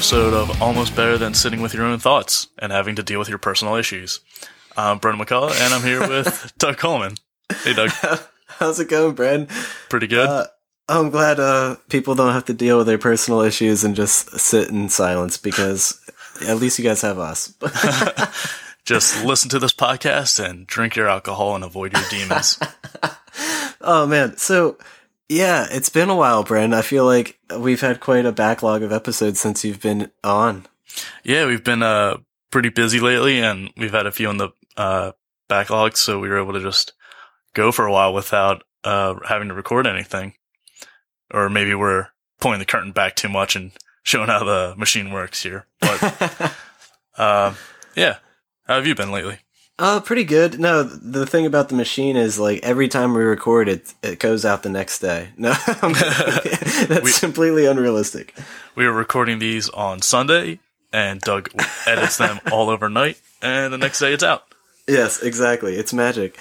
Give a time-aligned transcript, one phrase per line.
[0.00, 2.96] welcome to another episode of Almost Better Than Sitting with Your Own Thoughts and Having
[2.96, 4.20] to Deal with Your Personal Issues.
[4.74, 7.16] I'm Brendan McCullough, and I'm here with Doug Coleman.
[7.64, 7.90] Hey, Doug.
[8.46, 9.48] How's it going, Bren?
[9.90, 10.26] Pretty good.
[10.26, 10.46] Uh,
[10.88, 14.70] I'm glad uh, people don't have to deal with their personal issues and just sit
[14.70, 16.00] in silence because
[16.46, 17.52] at least you guys have us.
[18.84, 22.58] just listen to this podcast and drink your alcohol and avoid your demons.
[23.82, 24.38] oh, man.
[24.38, 24.78] So,
[25.30, 26.74] yeah, it's been a while, Bren.
[26.74, 30.66] I feel like we've had quite a backlog of episodes since you've been on.
[31.22, 32.16] Yeah, we've been uh,
[32.50, 35.12] pretty busy lately, and we've had a few in the uh,
[35.48, 36.94] backlog, so we were able to just
[37.54, 40.34] go for a while without uh, having to record anything.
[41.32, 42.08] Or maybe we're
[42.40, 43.70] pulling the curtain back too much and
[44.02, 45.66] showing how the machine works here.
[45.78, 46.54] But
[47.16, 47.54] uh,
[47.94, 48.16] yeah,
[48.64, 49.38] how have you been lately?
[49.80, 50.60] Uh, pretty good.
[50.60, 54.44] No, the thing about the machine is like every time we record it, it goes
[54.44, 55.30] out the next day.
[55.38, 58.34] No, that's we, completely unrealistic.
[58.74, 60.60] We are recording these on Sunday,
[60.92, 61.50] and Doug
[61.86, 64.44] edits them all overnight, and the next day it's out.
[64.86, 65.76] Yes, exactly.
[65.76, 66.36] It's magic.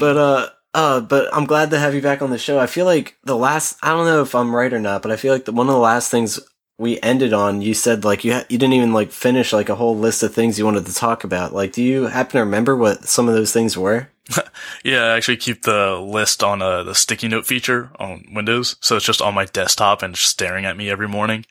[0.00, 2.58] but uh, uh, but I'm glad to have you back on the show.
[2.58, 5.16] I feel like the last, I don't know if I'm right or not, but I
[5.16, 6.40] feel like the, one of the last things
[6.82, 9.76] we ended on, you said like you ha- you didn't even like finish like a
[9.76, 11.54] whole list of things you wanted to talk about.
[11.54, 14.08] Like, do you happen to remember what some of those things were?
[14.84, 18.96] yeah, I actually keep the list on uh, the sticky note feature on Windows, so
[18.96, 21.46] it's just on my desktop and staring at me every morning.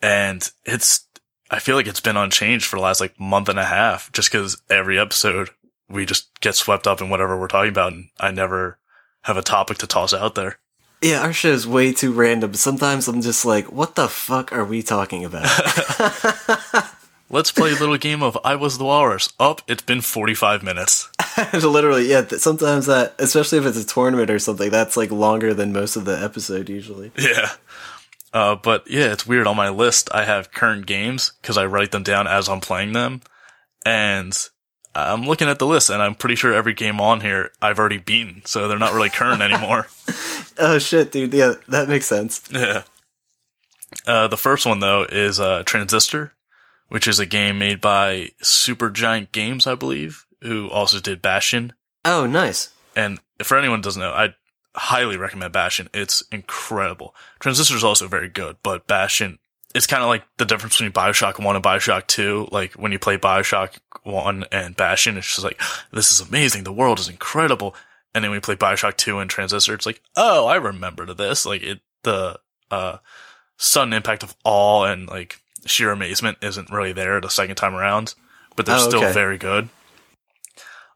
[0.00, 1.06] And it's,
[1.50, 4.32] I feel like it's been unchanged for the last like month and a half, just
[4.32, 5.50] because every episode
[5.90, 8.78] we just get swept up in whatever we're talking about, and I never
[9.24, 10.58] have a topic to toss out there.
[11.04, 12.54] Yeah, our show is way too random.
[12.54, 15.44] Sometimes I'm just like, what the fuck are we talking about?
[17.30, 19.30] Let's play a little game of I Was the Walrus.
[19.38, 21.10] Up, it's been 45 minutes.
[21.52, 22.26] Literally, yeah.
[22.28, 26.06] Sometimes that, especially if it's a tournament or something, that's like longer than most of
[26.06, 27.12] the episode usually.
[27.18, 27.50] Yeah.
[28.32, 29.46] Uh, but yeah, it's weird.
[29.46, 32.94] On my list, I have current games because I write them down as I'm playing
[32.94, 33.20] them.
[33.84, 34.34] And
[34.94, 37.98] I'm looking at the list and I'm pretty sure every game on here I've already
[37.98, 38.42] beaten.
[38.44, 39.88] So they're not really current anymore.
[40.58, 41.34] Oh shit, dude.
[41.34, 42.42] Yeah, that makes sense.
[42.50, 42.82] Yeah.
[44.06, 46.32] Uh, the first one though is uh, Transistor,
[46.88, 51.72] which is a game made by Supergiant Games, I believe, who also did Bastion.
[52.04, 52.70] Oh, nice.
[52.94, 54.34] And for anyone who doesn't know, I
[54.76, 55.88] highly recommend Bastion.
[55.94, 57.14] It's incredible.
[57.40, 59.38] Transistor is also very good, but Bastion,
[59.74, 62.48] it's kind of like the difference between Bioshock 1 and Bioshock 2.
[62.52, 65.60] Like when you play Bioshock 1 and Bastion, it's just like,
[65.92, 66.62] this is amazing.
[66.62, 67.74] The world is incredible
[68.14, 69.74] and then we play Bioshock 2 and Transistor.
[69.74, 71.44] It's like, oh, I remember this.
[71.44, 72.38] Like it, the,
[72.70, 72.98] uh,
[73.56, 78.14] sudden impact of awe and like sheer amazement isn't really there the second time around,
[78.54, 79.68] but they're oh, still very good.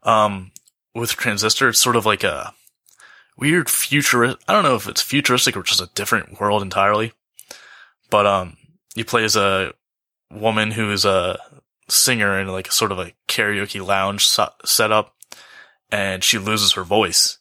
[0.05, 0.53] Um,
[0.95, 2.55] with Transistor, it's sort of like a
[3.37, 4.39] weird futurist.
[4.47, 7.13] I don't know if it's futuristic or just a different world entirely,
[8.09, 8.57] but, um,
[8.99, 9.73] you play as a
[10.31, 11.39] woman who is a
[11.89, 14.29] singer in like sort of a karaoke lounge
[14.65, 15.15] setup
[15.91, 17.39] and she loses her voice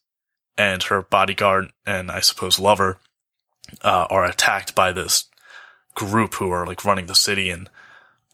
[0.55, 2.99] and her bodyguard and I suppose lover,
[3.81, 5.25] uh, are attacked by this
[5.95, 7.69] group who are like running the city and,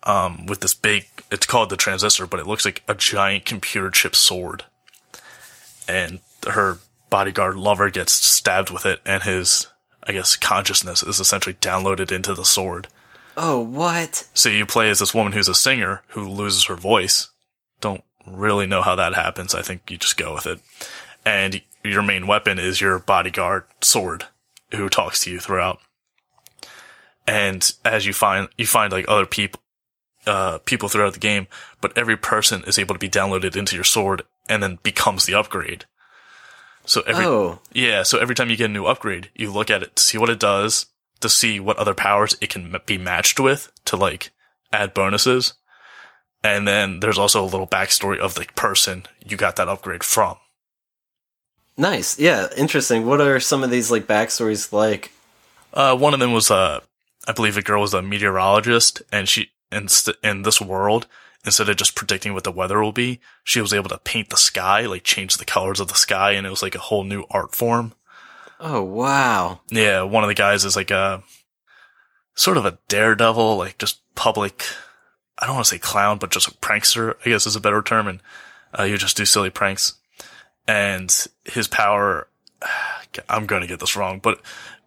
[0.04, 3.90] um, with this big, it's called the transistor, but it looks like a giant computer
[3.90, 4.66] chip sword.
[5.88, 6.80] And her
[7.10, 9.68] bodyguard lover gets stabbed with it and his,
[10.06, 12.88] I guess, consciousness is essentially downloaded into the sword.
[13.36, 14.28] Oh, what?
[14.34, 17.30] So you play as this woman who's a singer who loses her voice.
[17.82, 19.56] Don't really know how that happens.
[19.56, 20.60] I think you just go with it.
[21.26, 24.26] And your main weapon is your bodyguard sword
[24.72, 25.80] who talks to you throughout.
[27.26, 29.62] And as you find, you find like other people,
[30.28, 31.48] uh, people throughout the game,
[31.82, 35.36] but every person is able to be downloaded into your sword and then becomes the
[35.36, 35.86] upgrade.
[36.86, 37.60] So every, oh.
[37.72, 40.18] yeah, so every time you get a new upgrade, you look at it to see
[40.18, 40.88] what it does,
[41.24, 44.32] to see what other powers it can be matched with to like
[44.72, 45.54] add bonuses.
[46.44, 50.38] And then there's also a little backstory of the person you got that upgrade from.
[51.78, 52.20] Nice.
[52.20, 53.06] Yeah, interesting.
[53.06, 55.12] What are some of these like backstories like?
[55.74, 56.82] Uh, one of them was uh,
[57.28, 61.08] I believe a girl was a meteorologist, and she in st- in this world,
[61.46, 64.38] instead of just predicting what the weather will be, she was able to paint the
[64.38, 67.26] sky, like change the colors of the sky, and it was like a whole new
[67.32, 67.94] art form.
[68.60, 69.62] Oh wow!
[69.70, 71.24] Yeah, one of the guys is like a
[72.36, 74.64] sort of a daredevil, like just public
[75.44, 77.82] I don't want to say clown, but just a prankster, I guess is a better
[77.82, 78.08] term.
[78.08, 78.22] And,
[78.78, 79.96] uh, you just do silly pranks.
[80.68, 81.14] And
[81.44, 82.28] his power,
[83.30, 84.40] I'm going to get this wrong, but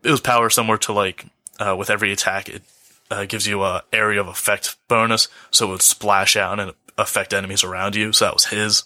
[0.02, 1.26] it was power similar to like,
[1.58, 2.62] uh, with every attack, it,
[3.10, 5.28] uh, gives you a area of effect bonus.
[5.50, 8.12] So it would splash out and affect enemies around you.
[8.12, 8.84] So that was his.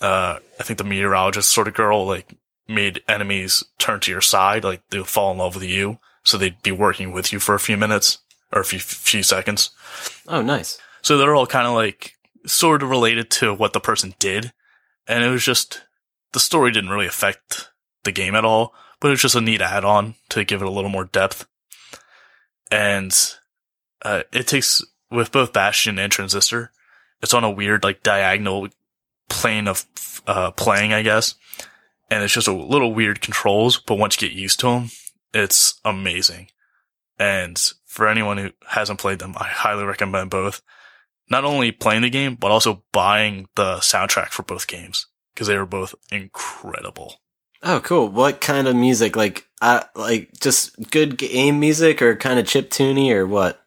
[0.00, 2.32] Uh, I think the meteorologist sort of girl, like,
[2.68, 5.98] made enemies turn to your side, like they would fall in love with you.
[6.24, 8.18] So they'd be working with you for a few minutes
[8.52, 9.70] or a few, few seconds.
[10.26, 10.78] Oh, nice.
[11.02, 12.12] So they're all kind of like
[12.46, 14.52] sort of related to what the person did.
[15.06, 15.84] And it was just,
[16.32, 17.70] the story didn't really affect
[18.02, 20.68] the game at all, but it was just a neat add on to give it
[20.68, 21.46] a little more depth.
[22.72, 23.16] And,
[24.02, 26.72] uh, it takes, with both Bastion and Transistor,
[27.22, 28.68] it's on a weird, like, diagonal
[29.28, 29.86] plane of,
[30.26, 31.36] uh, playing, I guess.
[32.10, 34.90] And it's just a little weird controls, but once you get used to them,
[35.34, 36.48] it's amazing.
[37.18, 40.62] And for anyone who hasn't played them, I highly recommend both.
[41.28, 45.56] Not only playing the game, but also buying the soundtrack for both games because they
[45.56, 47.16] were both incredible.
[47.62, 48.08] Oh, cool.
[48.08, 49.16] What kind of music?
[49.16, 53.60] Like, uh, like just good game music or kind of chip tuney or what?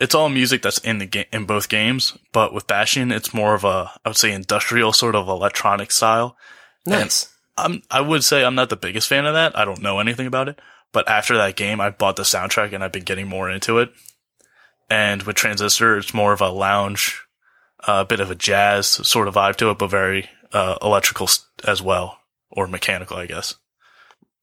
[0.00, 3.54] It's all music that's in the game, in both games, but with Bastion, it's more
[3.54, 6.36] of a, I would say industrial sort of electronic style.
[6.84, 7.32] Nice.
[7.56, 9.56] I'm, I would say I'm not the biggest fan of that.
[9.56, 10.58] I don't know anything about it,
[10.92, 13.92] but after that game, I bought the soundtrack and I've been getting more into it.
[14.90, 17.22] And with Transistor, it's more of a lounge,
[17.86, 21.28] a uh, bit of a jazz sort of vibe to it, but very uh, electrical
[21.66, 22.18] as well,
[22.50, 23.54] or mechanical, I guess.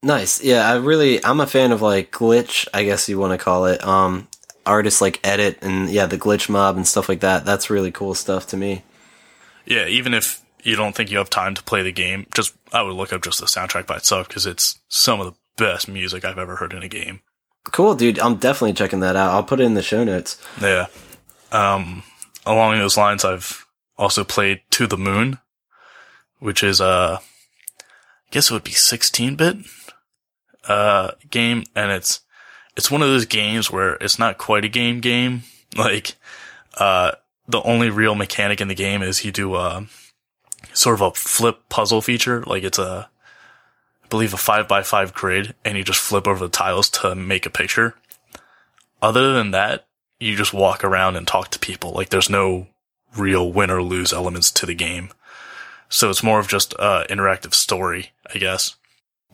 [0.04, 0.44] Nice.
[0.44, 3.66] Yeah, I really, I'm a fan of like glitch, I guess you want to call
[3.66, 3.84] it.
[3.84, 4.28] Um,
[4.66, 7.46] artists like Edit and yeah, the glitch mob and stuff like that.
[7.46, 8.84] That's really cool stuff to me.
[9.66, 12.82] Yeah, even if you don't think you have time to play the game, just I
[12.82, 16.26] would look up just the soundtrack by itself because it's some of the best music
[16.26, 17.22] I've ever heard in a game.
[17.66, 18.20] Cool, dude.
[18.20, 19.32] I'm definitely checking that out.
[19.32, 20.42] I'll put it in the show notes.
[20.60, 20.88] Yeah.
[21.52, 22.04] Um,
[22.46, 23.66] along those lines, I've
[23.98, 25.38] also played To the Moon,
[26.40, 27.84] which is uh, I
[28.32, 29.58] guess it would be 16 bit
[30.68, 32.22] uh game, and it's
[32.78, 35.44] it's one of those games where it's not quite a game game.
[35.74, 36.16] Like,
[36.74, 37.14] uh,
[37.48, 39.86] the only real mechanic in the game is you do a
[40.74, 42.44] sort of a flip puzzle feature.
[42.44, 43.10] Like it's a,
[44.04, 47.16] I believe a five by five grid and you just flip over the tiles to
[47.16, 47.96] make a picture.
[49.02, 49.86] Other than that,
[50.20, 51.92] you just walk around and talk to people.
[51.92, 52.68] Like there's no
[53.16, 55.10] real win or lose elements to the game.
[55.90, 58.76] So it's more of just a interactive story, I guess.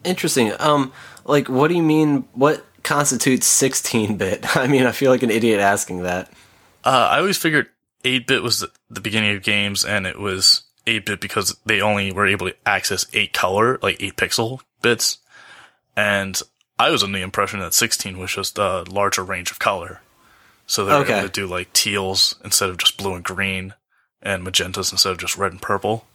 [0.04, 0.54] Interesting.
[0.60, 0.92] Um,
[1.26, 2.28] like, what do you mean?
[2.34, 4.56] What constitutes 16 bit?
[4.58, 6.32] I mean, I feel like an idiot asking that.
[6.84, 7.68] Uh, I always figured
[8.06, 12.12] 8 bit was the beginning of games and it was 8 bit because they only
[12.12, 15.18] were able to access 8 color, like 8 pixel bits.
[15.96, 16.40] And
[16.80, 20.02] I was under the impression that 16 was just a larger range of color.
[20.66, 21.18] So they were Okay.
[21.20, 23.74] able to do like teals instead of just blue and green
[24.22, 26.06] and magentas instead of just red and purple.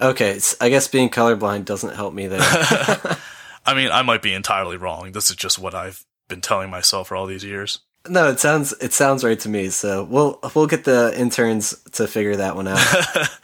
[0.00, 2.40] Okay, I guess being colorblind doesn't help me there.
[3.66, 5.12] I mean, I might be entirely wrong.
[5.12, 7.80] This is just what I've been telling myself for all these years.
[8.08, 9.68] No, it sounds it sounds right to me.
[9.68, 12.80] So we'll we'll get the interns to figure that one out.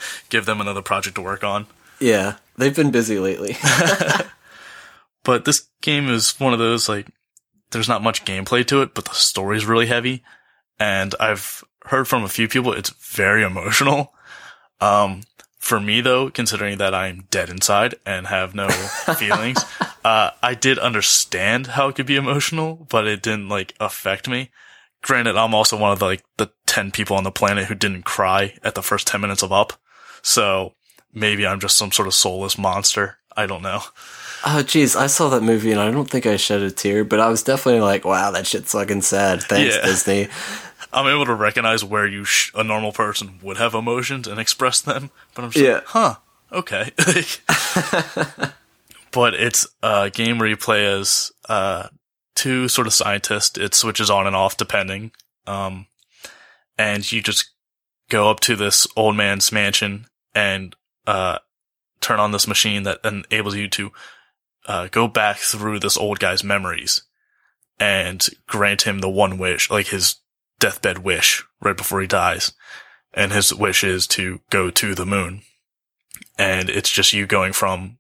[0.29, 1.67] Give them another project to work on.
[2.00, 3.56] yeah, they've been busy lately.
[5.25, 7.08] But this game is one of those like
[7.73, 10.23] there's not much gameplay to it, but the story's really heavy.
[10.79, 14.13] And I've heard from a few people it's very emotional.
[14.81, 15.22] Um
[15.67, 18.69] for me though, considering that I'm dead inside and have no
[19.19, 19.58] feelings,
[20.05, 24.51] uh I did understand how it could be emotional, but it didn't like affect me.
[25.03, 28.05] Granted, I'm also one of the, like the 10 people on the planet who didn't
[28.05, 29.73] cry at the first 10 minutes of up.
[30.23, 30.75] So
[31.13, 33.19] maybe I'm just some sort of soulless monster.
[33.37, 33.81] I don't know.
[34.46, 37.20] oh, jeez, I saw that movie and I don't think I shed a tear, but
[37.20, 39.85] I was definitely like, "Wow, that shit's fucking sad." Thanks, Yeah.
[39.85, 40.29] Disney.
[40.93, 44.81] I'm able to recognize where you sh- a normal person would have emotions and express
[44.81, 45.74] them, but I'm just Yeah.
[45.74, 46.14] like, huh,
[46.52, 46.93] okay.
[49.12, 51.88] but it's a game where you play as uh,
[52.34, 53.58] two sort of scientists.
[53.58, 55.12] It switches on and off depending,
[55.46, 55.86] um,
[56.78, 57.50] and you just
[58.08, 60.76] go up to this old man's mansion and
[61.06, 61.38] uh,
[62.00, 63.93] turn on this machine that enables you to
[64.66, 67.02] uh, go back through this old guy's memories
[67.78, 70.16] and grant him the one wish, like his
[70.58, 72.53] deathbed wish right before he dies.
[73.13, 75.43] And his wish is to go to the moon.
[76.39, 77.98] And it's just you going from,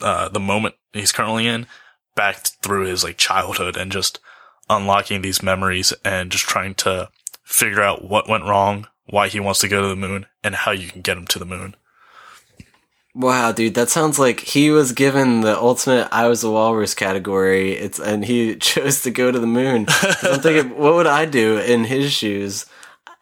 [0.00, 1.66] uh, the moment he's currently in
[2.14, 4.18] back through his like childhood and just
[4.68, 7.08] unlocking these memories and just trying to
[7.44, 10.72] figure out what went wrong, why he wants to go to the moon and how
[10.72, 11.76] you can get him to the moon.
[13.16, 17.72] Wow, dude, that sounds like he was given the ultimate "I was a walrus" category.
[17.72, 19.86] It's and he chose to go to the moon.
[20.22, 22.66] I'm thinking, what would I do in his shoes?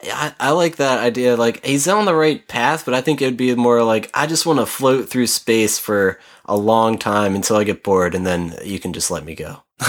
[0.03, 1.37] I, I like that idea.
[1.37, 4.47] Like he's on the right path, but I think it'd be more like I just
[4.47, 8.57] want to float through space for a long time until I get bored, and then
[8.65, 9.63] you can just let me go.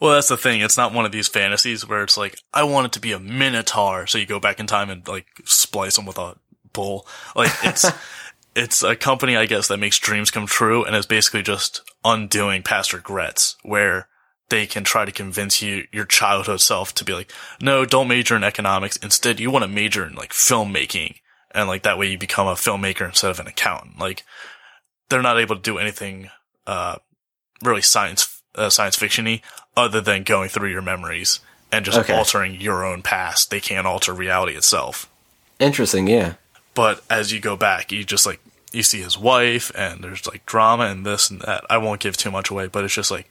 [0.00, 0.62] Well, that's the thing.
[0.62, 3.20] It's not one of these fantasies where it's like, I want it to be a
[3.20, 4.06] minotaur.
[4.06, 6.36] So you go back in time and like splice him with a
[6.72, 7.06] bull.
[7.36, 7.84] Like it's,
[8.54, 12.62] it's a company, I guess, that makes dreams come true and is basically just undoing
[12.62, 14.08] past regrets where
[14.48, 17.30] they can try to convince you, your childhood self to be like,
[17.60, 18.96] no, don't major in economics.
[18.96, 21.16] Instead, you want to major in like filmmaking.
[21.52, 23.98] And like that way you become a filmmaker instead of an accountant.
[23.98, 24.24] Like
[25.08, 26.30] they're not able to do anything,
[26.66, 26.96] uh,
[27.62, 29.42] really science, uh, science fictiony
[29.76, 31.40] other than going through your memories
[31.72, 32.12] and just Okay.
[32.12, 33.50] altering your own past.
[33.50, 35.08] They can't alter reality itself.
[35.60, 36.34] Interesting, yeah.
[36.74, 38.40] But as you go back, you just like,
[38.72, 41.64] you see his wife and there's like drama and this and that.
[41.68, 43.30] I won't give too much away, but it's just like,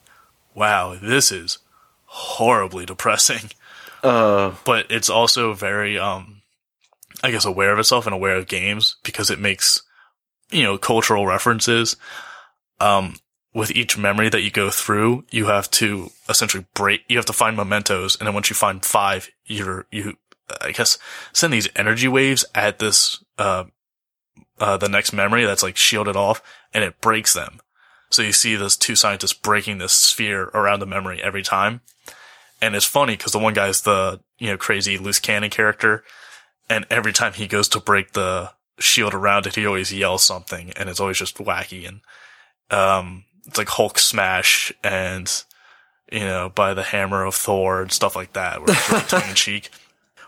[0.53, 1.59] wow, this is
[2.05, 3.51] horribly depressing.
[4.01, 6.41] Uh, But it's also very, um,
[7.21, 9.81] I guess aware of itself and aware of games because it makes,
[10.51, 11.97] you know, cultural references.
[12.79, 13.17] Um,
[13.53, 17.33] with each memory that you go through, you have to essentially break, you have to
[17.33, 18.15] find mementos.
[18.15, 20.15] And then once you find five, you're, you,
[20.61, 20.97] I guess,
[21.33, 23.65] send these energy waves at this, uh,
[24.59, 26.41] uh, the next memory that's like shielded off
[26.73, 27.59] and it breaks them.
[28.09, 31.81] So you see those two scientists breaking this sphere around the memory every time.
[32.61, 36.03] And it's funny because the one guy's the, you know, crazy loose cannon character.
[36.69, 40.71] And every time he goes to break the shield around it, he always yells something
[40.75, 41.87] and it's always just wacky.
[41.87, 42.01] And,
[42.71, 45.43] um, it's like Hulk smash and,
[46.11, 49.29] you know, by the hammer of Thor and stuff like that, where it's really tongue
[49.29, 49.69] in cheek.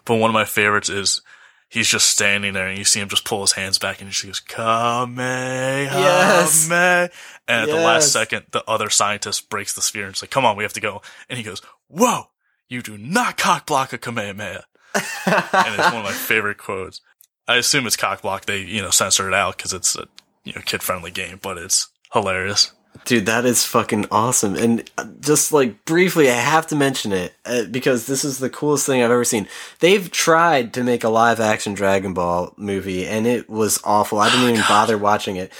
[0.05, 1.21] But one of my favorites is
[1.69, 4.11] he's just standing there and you see him just pull his hands back and he
[4.11, 5.99] just goes, Kamehameha.
[5.99, 6.69] Yes.
[6.69, 7.11] And
[7.47, 10.57] at the last second, the other scientist breaks the sphere and it's like, come on,
[10.57, 11.01] we have to go.
[11.29, 12.25] And he goes, whoa,
[12.67, 14.65] you do not cock block a Kamehameha.
[14.95, 17.01] and it's one of my favorite quotes.
[17.47, 18.45] I assume it's cock block.
[18.45, 20.07] They, you know, censor it out because it's a,
[20.43, 22.73] you know, kid friendly game, but it's hilarious.
[23.05, 24.55] Dude, that is fucking awesome.
[24.55, 28.49] And uh, just like briefly, I have to mention it uh, because this is the
[28.49, 29.47] coolest thing I've ever seen.
[29.79, 34.19] They've tried to make a live action Dragon Ball movie and it was awful.
[34.19, 35.51] I didn't even bother watching it.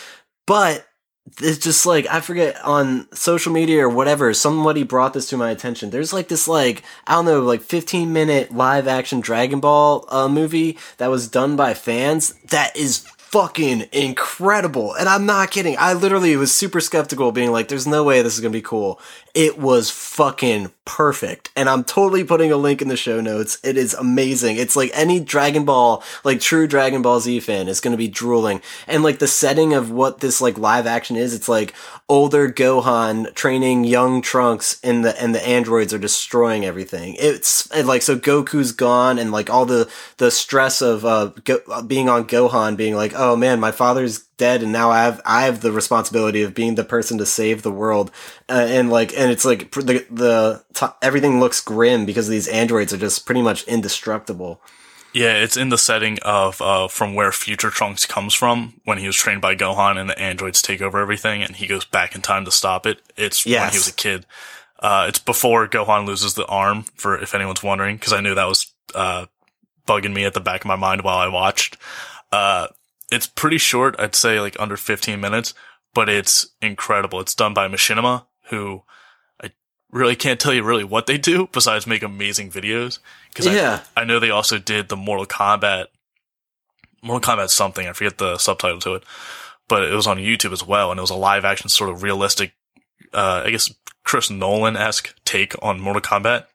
[0.46, 0.88] But
[1.40, 5.52] it's just like, I forget on social media or whatever, somebody brought this to my
[5.52, 5.90] attention.
[5.90, 10.28] There's like this, like, I don't know, like 15 minute live action Dragon Ball uh,
[10.28, 14.94] movie that was done by fans that is fucking incredible.
[14.94, 15.78] And I'm not kidding.
[15.80, 19.00] I literally was super skeptical, being like, there's no way this is gonna be cool.
[19.34, 21.52] It was fucking perfect.
[21.56, 23.60] And I'm totally putting a link in the show notes.
[23.64, 24.58] It is amazing.
[24.58, 28.62] It's like any Dragon Ball, like true Dragon Ball Z fan is gonna be drooling.
[28.88, 31.74] And like the setting of what this like live action is, it's like
[32.10, 37.16] older Gohan training young Trunks and the, and the androids are destroying everything.
[37.20, 41.84] It's and like, so Goku's gone and like all the, the stress of, uh, Go-
[41.84, 45.44] being on Gohan being like, oh man, my father's dead and now I have I
[45.44, 48.10] have the responsibility of being the person to save the world
[48.50, 50.64] uh, and like and it's like the the
[51.00, 54.60] everything looks grim because these androids are just pretty much indestructible.
[55.14, 59.06] Yeah, it's in the setting of uh, from where Future Trunks comes from when he
[59.06, 62.22] was trained by Gohan and the androids take over everything and he goes back in
[62.22, 63.00] time to stop it.
[63.18, 64.26] It's when he was a kid.
[64.80, 68.48] Uh, it's before Gohan loses the arm, for if anyone's wondering, because I knew that
[68.48, 69.28] was uh,
[69.86, 71.78] bugging me at the back of my mind while I watched.
[72.32, 72.68] Uh,
[73.12, 75.54] it's pretty short, I'd say like under 15 minutes,
[75.94, 77.20] but it's incredible.
[77.20, 78.84] It's done by Machinima, who
[79.44, 79.52] I
[79.92, 83.00] really can't tell you really what they do besides make amazing videos.
[83.30, 83.82] Because Yeah.
[83.96, 85.88] I, I know they also did the Mortal Kombat,
[87.04, 87.88] Mortal Kombat something.
[87.88, 89.04] I forget the subtitle to it,
[89.68, 92.04] but it was on YouTube as well, and it was a live action sort of
[92.04, 92.54] realistic,
[93.14, 96.46] uh, I guess Chris Nolan esque take on Mortal Kombat,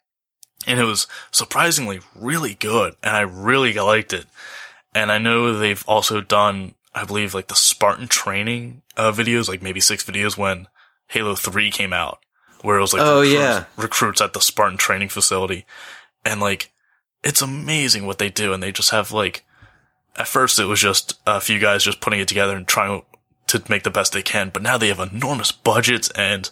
[0.67, 4.27] and it was surprisingly really good, and I really liked it.
[4.97, 9.61] And I know they've also done, I believe, like the Spartan training uh, videos, like
[9.61, 10.69] maybe six videos when
[11.09, 12.21] Halo Three came out,
[12.62, 13.65] where it was like Oh, recruits, yeah.
[13.76, 15.67] recruits at the Spartan training facility,
[16.25, 16.71] and like
[17.23, 19.45] it's amazing what they do, and they just have like
[20.17, 23.03] at first it was just a few guys just putting it together and trying
[23.49, 26.50] to make the best they can, but now they have enormous budgets and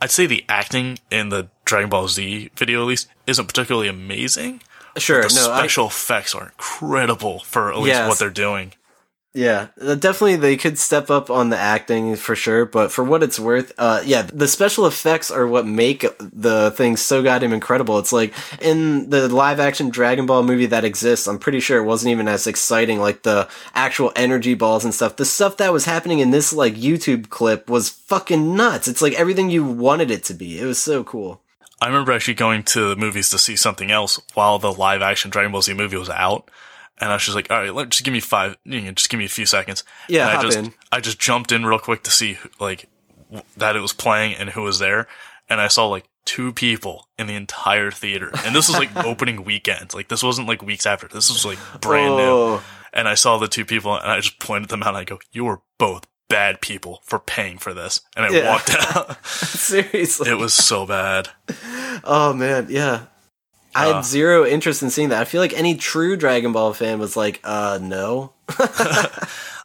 [0.00, 4.62] I'd say the acting in the Dragon Ball Z video at least isn't particularly amazing.
[4.98, 8.08] Sure, The no, I, special effects are incredible for at least Yes.
[8.08, 8.72] what they're doing.
[9.34, 13.22] Yeah, uh, definitely they could step up on the acting for sure, but for what
[13.22, 17.98] it's worth, uh, yeah, the special effects are what make the thing so goddamn incredible.
[17.98, 21.84] It's like in the live action Dragon Ball movie that exists, I'm pretty sure it
[21.84, 25.16] wasn't even as exciting, like the actual energy balls and stuff.
[25.16, 28.88] The stuff that was happening in this like YouTube clip was fucking nuts.
[28.88, 30.58] It's like everything you wanted it to be.
[30.58, 31.42] It was so cool.
[31.80, 35.30] I remember actually going to the movies to see something else while the live action
[35.30, 36.50] Dragon Ball Z movie was out.
[36.98, 39.10] And I was just like, all right, let, just give me five, you know, just
[39.10, 39.84] give me a few seconds.
[40.08, 40.74] Yeah, and I just, in.
[40.90, 42.88] I just jumped in real quick to see like
[43.28, 45.06] w- that it was playing and who was there.
[45.50, 48.30] And I saw like two people in the entire theater.
[48.44, 49.92] And this was like opening weekend.
[49.92, 51.06] Like this wasn't like weeks after.
[51.06, 52.22] This was like brand new.
[52.22, 52.64] Oh.
[52.94, 55.18] And I saw the two people and I just pointed them out and I go,
[55.32, 58.00] you are both bad people for paying for this.
[58.16, 58.50] And I Yeah.
[58.50, 59.24] walked out.
[59.26, 60.30] Seriously.
[60.30, 61.28] it was so bad.
[62.04, 63.02] Oh man, yeah.
[63.74, 63.94] I Uh.
[63.96, 65.20] had zero interest in seeing that.
[65.20, 68.32] I feel like any true Dragon Ball fan was like, uh, no.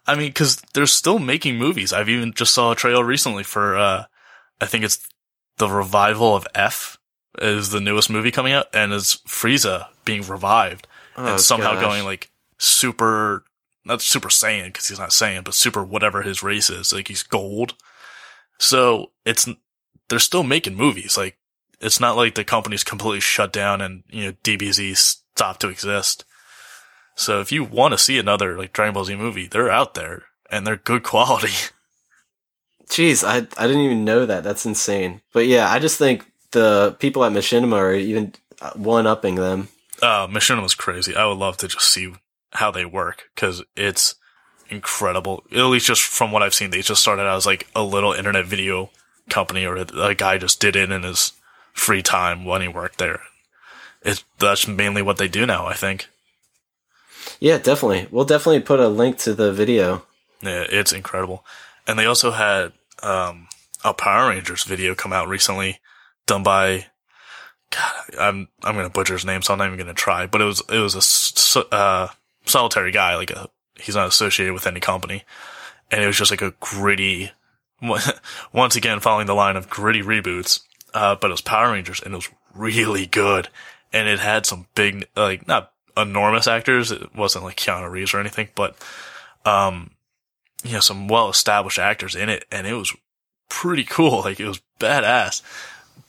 [0.07, 1.93] I mean, cause they're still making movies.
[1.93, 4.03] I've even just saw a trailer recently for, uh,
[4.59, 5.07] I think it's
[5.57, 6.97] the revival of F
[7.39, 10.87] is the newest movie coming out and is Frieza being revived
[11.17, 11.83] Oh, and somehow gosh.
[11.83, 13.45] going like super,
[13.85, 16.93] not super Saiyan cause he's not Saiyan, but super whatever his race is.
[16.93, 17.75] Like he's gold.
[18.59, 19.47] So it's,
[20.09, 21.17] they're still making movies.
[21.17, 21.37] Like
[21.79, 26.25] it's not like the company's completely shut down and, you know, DBZ stopped to exist.
[27.15, 30.23] So if you want to see another like Dragon Ball Z movie, they're out there
[30.49, 31.53] and they're good quality.
[32.87, 34.43] Jeez, I I didn't even know that.
[34.43, 35.21] That's insane.
[35.31, 38.33] But yeah, I just think the people at Machinima are even
[38.75, 39.69] one upping them.
[40.01, 41.15] Uh, Machinima was crazy.
[41.15, 42.13] I would love to just see
[42.51, 44.15] how they work because it's
[44.69, 45.43] incredible.
[45.51, 48.13] At least just from what I've seen, they just started out as like a little
[48.13, 48.89] internet video
[49.29, 51.33] company or a guy just did it in his
[51.73, 53.21] free time when he worked there.
[54.01, 56.07] It's, that's mainly what they do now, I think.
[57.39, 58.07] Yeah, definitely.
[58.11, 60.03] We'll definitely put a link to the video.
[60.41, 61.45] Yeah, it's incredible.
[61.87, 63.47] And they also had um,
[63.83, 65.79] a Power Rangers video come out recently,
[66.25, 66.87] done by.
[67.69, 70.27] God, I'm I'm gonna butcher his name, so I'm not even gonna try.
[70.27, 72.07] But it was it was a uh,
[72.51, 75.23] solitary guy, like a he's not associated with any company,
[75.89, 77.31] and it was just like a gritty.
[78.53, 80.61] Once again, following the line of gritty reboots,
[80.93, 83.49] uh, but it was Power Rangers, and it was really good,
[83.91, 86.91] and it had some big, like not enormous actors.
[86.91, 88.75] It wasn't like Keanu Reeves or anything, but
[89.45, 89.91] um,
[90.63, 92.95] you know, some well established actors in it, and it was
[93.51, 94.21] pretty cool.
[94.21, 95.41] Like it was badass.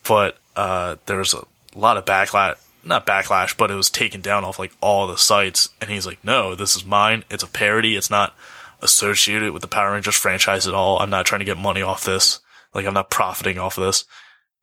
[0.06, 4.44] But uh there was a lot of backlash not backlash, but it was taken down
[4.44, 7.24] off like all the sites and he's like, No, this is mine.
[7.30, 8.34] It's a parody, it's not
[8.80, 10.98] associated with the Power Rangers franchise at all.
[10.98, 12.40] I'm not trying to get money off this.
[12.74, 14.04] Like I'm not profiting off of this.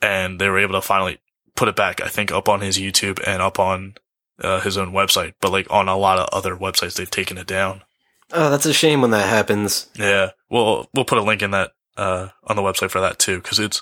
[0.02, 1.20] And they were able to finally
[1.56, 3.96] put it back, I think, up on his YouTube and up on
[4.42, 5.34] uh, his own website.
[5.42, 7.82] But like on a lot of other websites they've taken it down.
[8.32, 9.90] Oh, that's a shame when that happens.
[9.96, 13.38] Yeah, we'll we'll put a link in that uh, on the website for that too,
[13.42, 13.82] because it's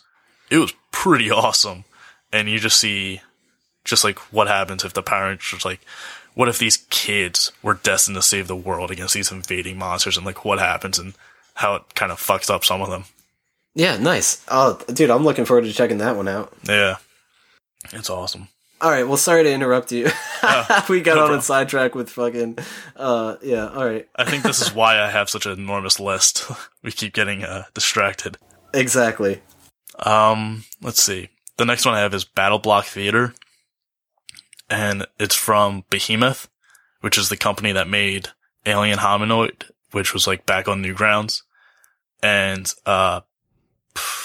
[0.50, 1.84] it was pretty awesome,
[2.32, 3.22] and you just see
[3.88, 5.80] just like what happens if the Power just like,
[6.36, 10.26] what if these kids were destined to save the world against these invading monsters, and
[10.26, 11.14] like what happens and
[11.56, 13.06] how it kind of fucks up some of them.
[13.74, 14.44] Yeah, nice.
[14.48, 16.54] Oh, dude, I'm looking forward to checking that one out.
[16.68, 16.98] Yeah,
[17.92, 18.50] it's awesome.
[18.80, 20.04] All right, well, sorry to interrupt you.
[20.90, 21.40] we got no on problem.
[21.40, 22.60] a sidetrack with fucking.
[22.96, 23.70] Uh, yeah.
[23.70, 24.08] All right.
[24.16, 26.46] I think this is why I have such an enormous list.
[26.84, 28.38] we keep getting uh, distracted.
[28.76, 29.42] Exactly.
[29.98, 31.30] Um, let's see.
[31.58, 33.34] The next one I have is Battle Block Theater.
[34.70, 36.50] And it's from Behemoth,
[37.02, 38.30] which is the company that made
[38.66, 41.44] Alien Hominid, which was like back on Newgrounds.
[42.22, 43.22] And, uh,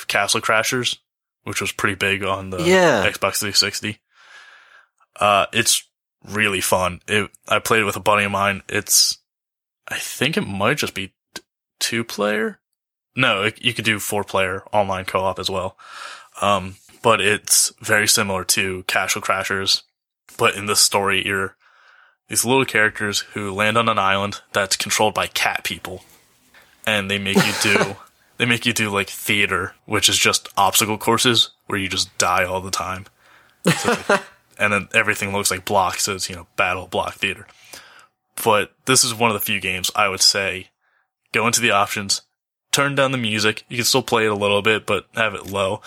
[0.08, 0.98] Castle Crashers,
[1.44, 3.04] which was pretty big on the Yeah.
[3.06, 3.98] Xbox 360.
[5.16, 5.86] Uh, it's
[6.24, 7.00] really fun.
[7.06, 8.62] It, I played it with a buddy of mine.
[8.68, 9.18] It's,
[9.88, 11.42] I think it might just be t-
[11.78, 12.60] two player.
[13.14, 15.76] No, it, you could do four player online co-op as well.
[16.40, 19.82] Um, but it's very similar to Castle Crashers.
[20.36, 21.56] But in this story, you're
[22.28, 26.04] these little characters who land on an island that's controlled by cat people.
[26.86, 27.96] And they make you do,
[28.38, 32.44] they make you do like theater, which is just obstacle courses where you just die
[32.44, 33.06] all the time.
[33.76, 33.96] So
[34.58, 37.46] and then everything looks like blocks, so it's, you know, battle block theater.
[38.42, 40.70] But this is one of the few games I would say
[41.32, 42.22] go into the options,
[42.70, 43.64] turn down the music.
[43.68, 45.82] You can still play it a little bit, but have it low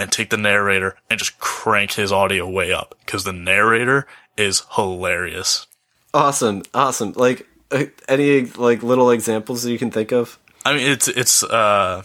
[0.00, 4.62] and take the narrator and just crank his audio way up because the narrator is
[4.76, 5.66] hilarious.
[6.14, 6.62] Awesome.
[6.72, 7.12] Awesome.
[7.16, 10.38] Like uh, any like little examples that you can think of.
[10.64, 12.02] I mean, it's, it's, uh,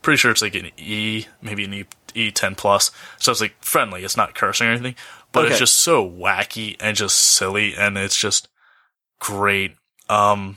[0.00, 2.92] pretty sure it's like an E, maybe an E, E10 plus.
[3.18, 4.04] So it's like friendly.
[4.04, 4.94] It's not cursing or anything,
[5.32, 8.48] but it's just so wacky and just silly and it's just
[9.18, 9.74] great.
[10.08, 10.56] Um,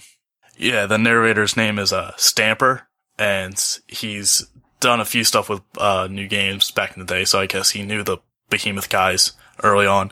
[0.56, 2.88] yeah, the narrator's name is, uh, Stamper
[3.18, 4.48] and he's
[4.80, 7.26] done a few stuff with, uh, new games back in the day.
[7.26, 8.18] So I guess he knew the
[8.50, 10.12] Behemoth guys early on.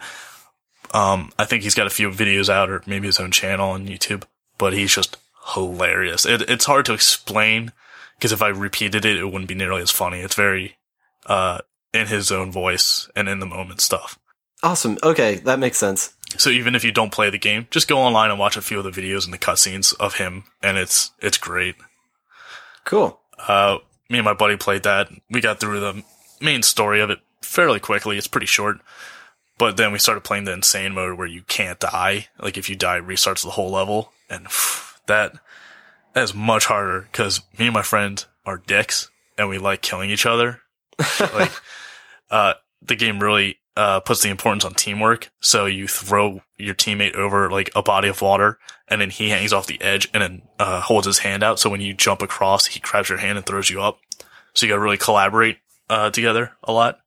[0.94, 3.88] Um, I think he's got a few videos out or maybe his own channel on
[3.88, 4.24] YouTube,
[4.58, 5.18] but he's just
[5.54, 6.26] hilarious.
[6.26, 7.72] It, it's hard to explain
[8.18, 10.20] because if I repeated it, it wouldn't be nearly as funny.
[10.20, 10.78] It's very,
[11.26, 11.60] uh,
[11.94, 14.20] in his own voice and in the moment stuff.
[14.64, 14.98] Awesome.
[15.04, 16.14] Okay, that makes sense.
[16.38, 18.80] So even if you don't play the game, just go online and watch a few
[18.80, 21.76] of the videos and the cutscenes of him, and it's it's great.
[22.84, 23.20] Cool.
[23.38, 23.78] Uh,
[24.10, 25.10] me and my buddy played that.
[25.30, 26.04] We got through the
[26.42, 28.18] main story of it fairly quickly.
[28.18, 28.80] It's pretty short,
[29.58, 32.28] but then we started playing the insane mode where you can't die.
[32.40, 34.48] Like if you die, it restarts the whole level, and
[35.08, 35.34] that
[36.14, 40.26] That's much harder because me and my friend are dicks and we like killing each
[40.26, 40.62] other.
[41.20, 41.52] like,
[42.32, 42.54] uh,
[42.88, 45.30] the game really, uh, puts the importance on teamwork.
[45.42, 49.52] So you throw your teammate over like a body of water and then he hangs
[49.54, 51.60] off the edge and then, uh, holds his hand out.
[51.60, 54.00] So when you jump across, he grabs your hand and throws you up.
[54.54, 55.58] So you gotta really collaborate,
[55.90, 57.00] uh, together a lot.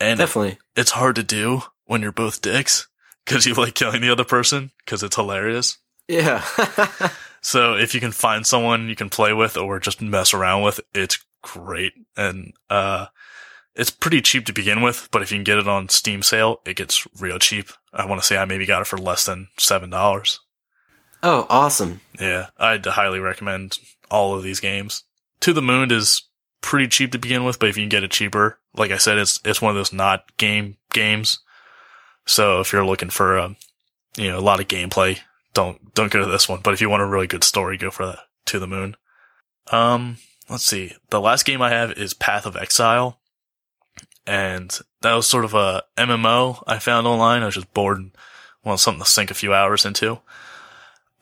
[0.00, 0.58] And Definitely.
[0.74, 2.88] it's hard to do when you're both dicks
[3.24, 5.78] because you like killing the other person because it's hilarious.
[6.08, 6.44] Yeah.
[7.46, 10.80] So if you can find someone you can play with or just mess around with,
[10.92, 11.92] it's great.
[12.16, 13.06] And, uh,
[13.76, 16.60] it's pretty cheap to begin with, but if you can get it on Steam sale,
[16.64, 17.70] it gets real cheap.
[17.92, 20.38] I want to say I maybe got it for less than $7.
[21.22, 22.00] oh, awesome.
[22.18, 23.78] Yeah, I'd highly recommend
[24.10, 25.04] all of these games.
[25.40, 26.22] To the Moon is
[26.62, 29.18] pretty cheap to begin with, but if you can get it cheaper, like I said,
[29.18, 31.38] it's it's one of those not game games.
[32.24, 33.56] So if you're looking for um,
[34.16, 35.20] you know, a lot of gameplay,
[35.54, 36.60] don't don't go to this one.
[36.62, 38.18] But if you want a really good story, go for that.
[38.46, 38.96] To the Moon.
[39.72, 40.92] Um, let's see.
[41.10, 43.18] The last game I have is Path of Exile,
[44.26, 47.42] and that was sort of a MMO I found online.
[47.42, 48.10] I was just bored and
[48.64, 50.20] wanted something to sink a few hours into.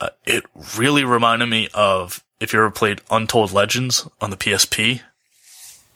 [0.00, 0.44] Uh, it
[0.76, 5.02] really reminded me of if you ever played Untold Legends on the PSP.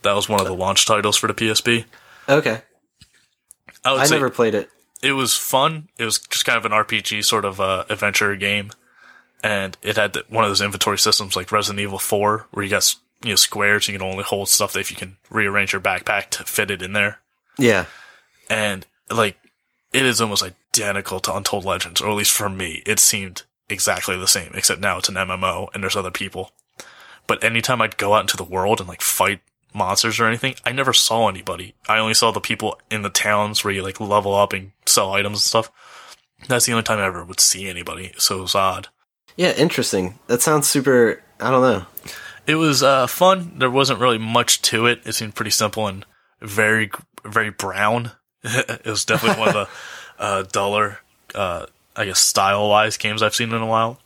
[0.02, 1.84] That was one of the launch titles for the PSP.
[2.28, 2.62] Okay.
[3.84, 4.70] I I never played it.
[5.02, 5.88] it was fun.
[5.98, 8.70] It was just kind of an RPG sort of uh, adventure game,
[9.42, 12.70] and it had the, one of those inventory systems like Resident Evil Four, where you
[12.70, 13.88] got you know squares.
[13.88, 16.92] You can only hold stuff if you can rearrange your backpack to fit it in
[16.92, 17.18] there,
[17.58, 17.86] Yeah.
[18.50, 19.36] and like
[19.92, 24.16] it is almost identical to Untold Legends, or at least for me, it seemed exactly
[24.18, 24.50] the same.
[24.54, 26.52] Except now it's an MMO and there's other people.
[27.26, 29.40] But anytime I'd go out into the world and like fight
[29.74, 31.74] monsters or anything, I never saw anybody.
[31.88, 35.12] I only saw the people in the towns where you like level up and sell
[35.12, 35.70] items and stuff.
[36.48, 38.12] That's the only time I ever would see anybody.
[38.18, 38.88] So it was odd.
[39.36, 40.18] Yeah, interesting.
[40.26, 41.22] That sounds super.
[41.40, 41.86] I don't know.
[42.48, 43.52] It was uh, fun.
[43.58, 45.02] There wasn't really much to it.
[45.04, 46.06] It seemed pretty simple and
[46.40, 46.90] very,
[47.22, 48.12] very brown.
[48.42, 49.68] it was definitely one of the
[50.18, 50.98] uh, duller,
[51.34, 54.00] uh, I guess, style wise games I've seen in a while.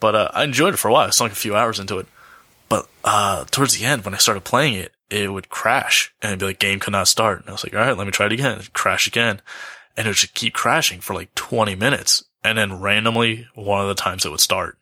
[0.00, 1.08] But uh, I enjoyed it for a while.
[1.08, 2.06] I sunk a few hours into it.
[2.70, 6.38] But uh, towards the end, when I started playing it, it would crash and it'd
[6.38, 7.40] be like, game could not start.
[7.40, 8.58] And I was like, all right, let me try it again.
[8.58, 9.42] It'd crash again.
[9.94, 12.24] And it would just keep crashing for like 20 minutes.
[12.42, 14.77] And then randomly, one of the times it would start.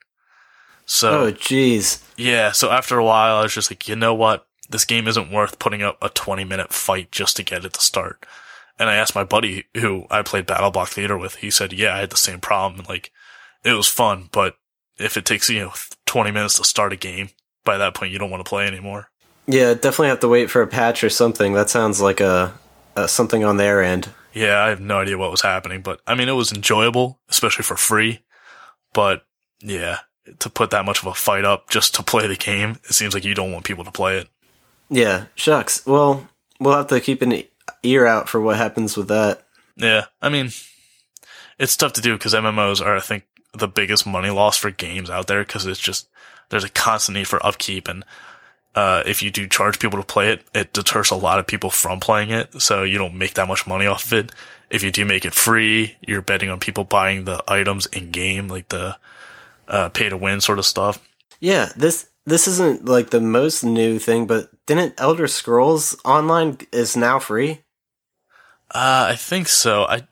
[0.87, 2.03] So Oh, jeez.
[2.17, 4.47] yeah, so after a while, I was just like, you know what?
[4.71, 7.81] This game isn't worth putting up a 20 minute fight just to get it to
[7.81, 8.25] start.
[8.79, 11.37] And I asked my buddy who I played Battle Block Theater with.
[11.37, 12.85] He said, yeah, I had the same problem.
[12.89, 13.11] Like,
[13.65, 14.57] it was fun, but
[14.99, 15.73] if it takes, you know,
[16.07, 17.31] 20 minutes to start a game,
[17.65, 19.11] by that point, you don't want to play anymore.
[19.47, 21.53] Yeah, definitely have to wait for a patch or something.
[21.55, 22.53] That sounds like a,
[22.97, 24.09] a something on their end.
[24.35, 27.63] Yeah, I have no idea what was happening, but I mean, it was enjoyable, especially
[27.63, 28.21] for free.
[28.93, 29.25] But
[29.61, 30.01] yeah,
[30.39, 33.15] to put that much of a fight up just to play the game, it seems
[33.15, 34.29] like you don't want people to play it.
[34.89, 35.85] Yeah, shucks.
[35.87, 36.29] Well,
[36.61, 37.43] we'll have to keep an
[37.83, 39.43] ear out for what happens with that.
[39.77, 40.51] Yeah, I mean,
[41.59, 45.11] it's tough to do because MMOs are, I think, the biggest money loss for games
[45.11, 46.09] out there because it's just
[46.51, 48.05] there's a constant need for upkeep, and
[48.75, 51.71] uh, if you do charge people to play it, it deters a lot of people
[51.71, 54.33] from playing it, so you don't make that much money off of it.
[54.69, 58.49] If you do make it free, you're betting on people buying the items in game,
[58.49, 58.97] like the
[59.69, 61.07] uh, pay to win sort of stuff.
[61.41, 66.97] Yeah, this this isn't like the most new thing, but didn't Elder Scrolls Online is
[66.97, 67.63] now free?
[68.71, 69.85] Uh, I think so.
[69.85, 70.07] I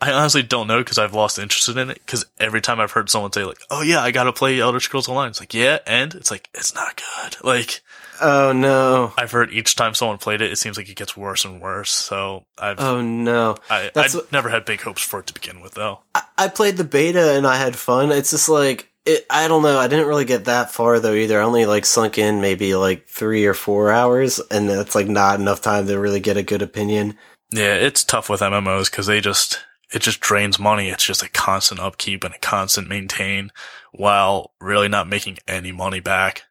[0.00, 1.98] I honestly don't know because I've lost interest in it.
[2.04, 5.08] Because every time I've heard someone say like, "Oh yeah, I gotta play Elder Scrolls
[5.08, 7.36] Online," it's like, "Yeah," and it's like it's not good.
[7.44, 7.82] Like
[8.20, 9.12] Oh no!
[9.18, 11.90] I've heard each time someone played it, it seems like it gets worse and worse.
[11.90, 13.56] So I've Oh no!
[13.70, 16.00] I that's I what- never had big hopes for it to begin with, though.
[16.14, 18.12] I, I played the beta and I had fun.
[18.12, 19.78] It's just like it, I don't know.
[19.78, 21.40] I didn't really get that far though either.
[21.40, 25.38] I only like sunk in maybe like three or four hours, and that's like not
[25.40, 27.16] enough time to really get a good opinion.
[27.52, 29.60] Yeah, it's tough with MMOs because they just
[29.92, 30.88] it just drains money.
[30.88, 33.52] It's just a constant upkeep and a constant maintain,
[33.92, 36.42] while really not making any money back.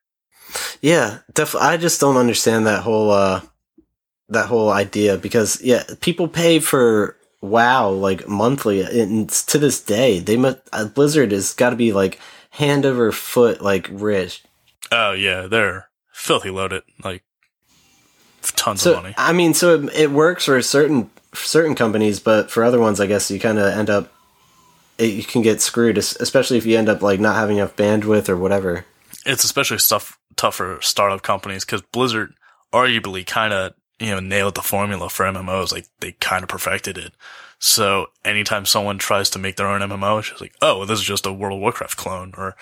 [0.81, 1.67] Yeah, definitely.
[1.67, 3.41] I just don't understand that whole uh
[4.29, 10.19] that whole idea because yeah, people pay for WoW like monthly, and to this day,
[10.19, 12.19] they must uh, Blizzard has got to be like
[12.51, 14.43] hand over foot like rich.
[14.91, 17.23] Oh yeah, they're filthy loaded, like
[18.41, 19.15] tons So of money.
[19.17, 22.99] I mean, so it, it works for certain for certain companies, but for other ones,
[22.99, 24.11] I guess you kind of end up
[24.97, 28.29] it, you can get screwed, especially if you end up like not having enough bandwidth
[28.29, 28.85] or whatever.
[29.25, 32.33] it's especially stuff tough for startup companies because Blizzard
[32.73, 35.71] arguably kind of you know nailed the formula for MMOs.
[35.71, 37.13] Like they kind of perfected it.
[37.59, 41.05] So anytime someone tries to make their own MMO, it's just like, oh, this is
[41.05, 42.55] just a World of Warcraft clone, or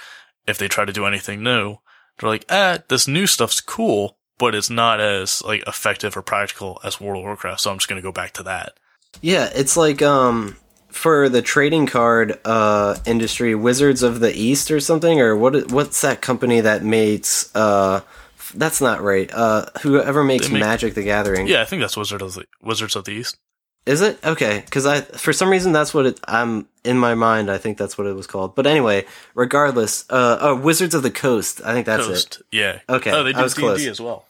[0.47, 1.77] if they try to do anything new,
[2.19, 6.79] they're like, eh, this new stuff's cool, but it's not as like effective or practical
[6.83, 8.73] as World of Warcraft, so I'm just gonna go back to that.
[9.21, 10.57] Yeah, it's like um
[10.93, 15.71] for the trading card uh industry, Wizards of the East or something, or what?
[15.71, 18.01] What's that company that makes uh?
[18.55, 19.33] That's not right.
[19.33, 21.47] Uh, whoever makes make- Magic the Gathering.
[21.47, 23.35] Yeah, I think that's Wizard of the Wizards of the East.
[23.85, 24.61] Is it okay?
[24.63, 26.19] Because I, for some reason, that's what it.
[26.27, 27.49] I'm in my mind.
[27.51, 28.55] I think that's what it was called.
[28.55, 31.61] But anyway, regardless, uh, oh, Wizards of the Coast.
[31.65, 32.37] I think that's it.
[32.51, 32.79] Yeah.
[32.87, 33.85] Okay, Oh, they I do was D&D close.
[33.87, 34.25] as well.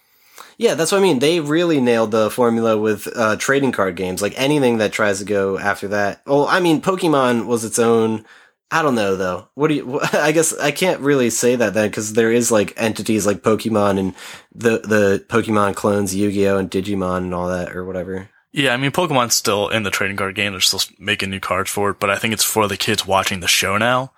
[0.57, 1.19] Yeah, that's what I mean.
[1.19, 4.21] They really nailed the formula with uh, trading card games.
[4.21, 6.21] Like anything that tries to go after that.
[6.25, 8.25] Well, I mean, Pokemon was its own.
[8.71, 9.49] I don't know though.
[9.53, 9.99] What do you?
[10.13, 13.99] I guess I can't really say that then because there is like entities like Pokemon
[13.99, 14.15] and
[14.53, 18.29] the the Pokemon clones, Yu Gi Oh and Digimon and all that or whatever.
[18.53, 20.51] Yeah, I mean, Pokemon's still in the trading card game.
[20.51, 23.39] They're still making new cards for it, but I think it's for the kids watching
[23.39, 24.11] the show now.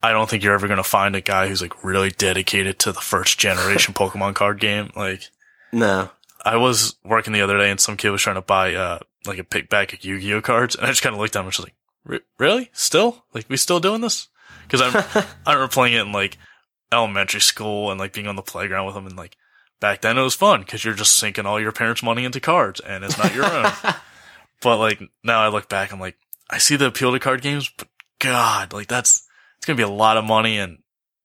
[0.00, 2.92] I don't think you're ever going to find a guy who's like really dedicated to
[2.92, 4.90] the first generation Pokemon card game.
[4.94, 5.30] Like,
[5.72, 6.10] No.
[6.44, 9.38] I was working the other day and some kid was trying to buy, uh, like
[9.38, 10.74] a pick back of Yu-Gi-Oh cards.
[10.74, 12.70] And I just kind of looked at him and was like, really?
[12.72, 13.24] Still?
[13.34, 14.28] Like, we still doing this?
[14.68, 14.94] Cause I'm,
[15.46, 16.38] I remember playing it in like
[16.92, 19.06] elementary school and like being on the playground with them.
[19.06, 19.36] And like
[19.80, 22.80] back then it was fun because you're just sinking all your parents' money into cards
[22.80, 23.72] and it's not your own.
[24.60, 26.16] But like now I look back, I'm like,
[26.48, 29.90] I see the appeal to card games, but God, like that's, it's going to be
[29.90, 30.58] a lot of money.
[30.58, 30.78] And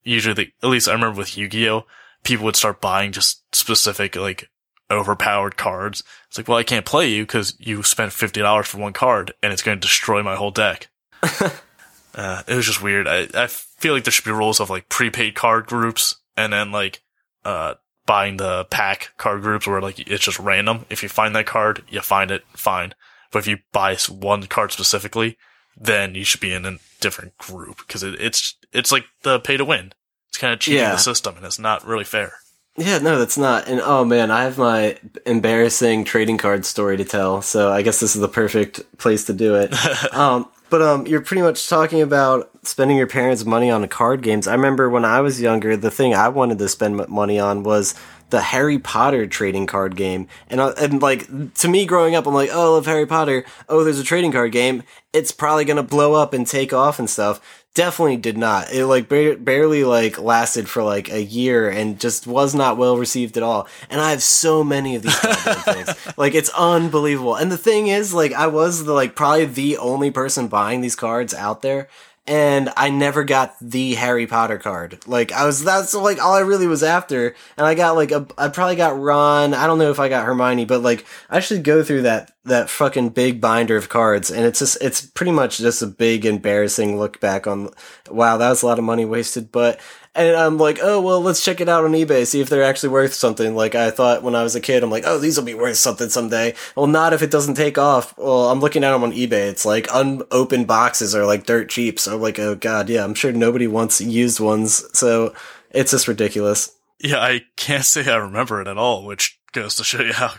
[0.03, 1.85] usually they, at least I remember with Yu-Gi-Oh,
[2.25, 4.49] people would start buying just specific, like
[4.91, 6.03] overpowered cards.
[6.27, 9.53] It's like, well, I can't play you because you spent $50 for one card and
[9.53, 10.89] it's going to destroy my whole deck.
[11.23, 13.07] uh, it was just weird.
[13.07, 16.71] I, I feel like there should be rules of like prepaid card groups and then
[16.71, 17.01] like,
[17.45, 20.85] uh, buying the pack card groups where like it's just random.
[20.89, 22.93] If you find that card, you find it, fine.
[23.31, 25.37] But if you buy one card specifically,
[25.75, 29.57] then you should be in a different group because it, it's it's like the pay
[29.57, 29.93] to win.
[30.35, 30.91] It's kind of cheating Yeah.
[30.91, 32.33] the system, and it's not really fair.
[32.75, 33.69] Yeah, no, that's not.
[33.69, 37.41] And oh man, I have my embarrassing trading card story to tell.
[37.41, 39.73] So I guess this is the perfect place to do it.
[40.13, 44.45] um, but um, you're pretty much talking about spending your parents' money on card games.
[44.45, 47.95] I remember when I was younger, the thing I wanted to spend money on was
[48.29, 50.27] the Harry Potter trading card game.
[50.49, 53.45] And I, and like to me growing up, I'm like, oh, I love Harry Potter.
[53.69, 54.83] Oh, there's a trading card game.
[55.13, 57.39] It's probably gonna blow up and take off and stuff.
[57.75, 58.71] Definitely did not.
[58.71, 62.97] It like ba- barely like lasted for like a year and just was not well
[62.97, 63.67] received at all.
[63.89, 66.17] And I have so many of these things.
[66.17, 67.35] Like it's unbelievable.
[67.35, 70.95] And the thing is, like I was the like probably the only person buying these
[70.95, 71.89] cards out there.
[72.25, 75.05] And I never got the Harry Potter card.
[75.05, 77.35] Like I was, that's like all I really was after.
[77.57, 79.53] And I got like a, I probably got Ron.
[79.53, 82.69] I don't know if I got Hermione, but like I should go through that that
[82.69, 86.97] fucking big binder of cards, and it's just it's pretty much just a big embarrassing
[86.97, 87.69] look back on.
[88.09, 89.51] Wow, that was a lot of money wasted.
[89.51, 89.79] But
[90.13, 92.89] and I'm like, oh well, let's check it out on eBay, see if they're actually
[92.89, 93.55] worth something.
[93.55, 95.77] Like I thought when I was a kid, I'm like, oh, these will be worth
[95.77, 96.53] something someday.
[96.75, 98.17] Well, not if it doesn't take off.
[98.17, 99.49] Well, I'm looking at them on eBay.
[99.49, 101.99] It's like unopened boxes are like dirt cheap.
[101.99, 104.85] So I'm like, oh god, yeah, I'm sure nobody wants used ones.
[104.97, 105.33] So
[105.71, 106.71] it's just ridiculous.
[106.99, 110.33] Yeah, I can't say I remember it at all, which goes to show you how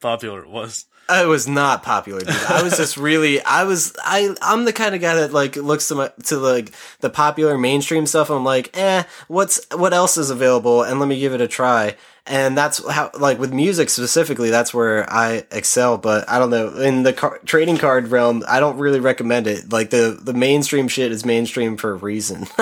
[0.00, 0.86] popular it was.
[1.08, 2.28] I was not popular, dude.
[2.48, 5.88] I was just really, I was, I, I'm the kind of guy that like looks
[5.88, 8.30] to my, to like the popular mainstream stuff.
[8.30, 10.82] I'm like, eh, what's, what else is available?
[10.82, 11.96] And let me give it a try.
[12.26, 15.96] And that's how, like with music specifically, that's where I excel.
[15.96, 19.72] But I don't know, in the car- trading card realm, I don't really recommend it.
[19.72, 22.46] Like the, the mainstream shit is mainstream for a reason.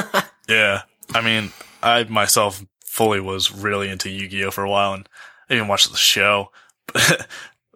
[0.48, 0.82] Yeah,
[1.12, 5.08] I mean, I myself fully was really into Yu-Gi-Oh for a while, and
[5.50, 6.52] I even watched the show.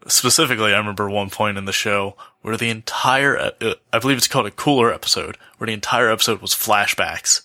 [0.06, 4.28] Specifically, I remember one point in the show where the entire, uh, I believe it's
[4.28, 7.42] called a cooler episode, where the entire episode was flashbacks.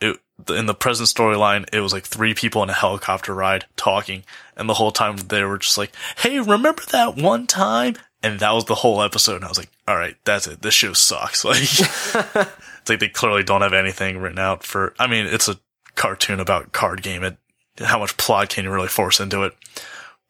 [0.00, 0.16] It,
[0.48, 4.24] in the present storyline, it was like three people in a helicopter ride talking,
[4.56, 8.52] and the whole time they were just like, "Hey, remember that one time?" And that
[8.52, 9.36] was the whole episode.
[9.36, 10.62] And I was like, "All right, that's it.
[10.62, 14.94] This show sucks." Like, it's like they clearly don't have anything written out for.
[14.98, 15.58] I mean, it's a
[15.94, 17.24] cartoon about card game.
[17.24, 17.36] It,
[17.80, 19.54] how much plot can you really force into it?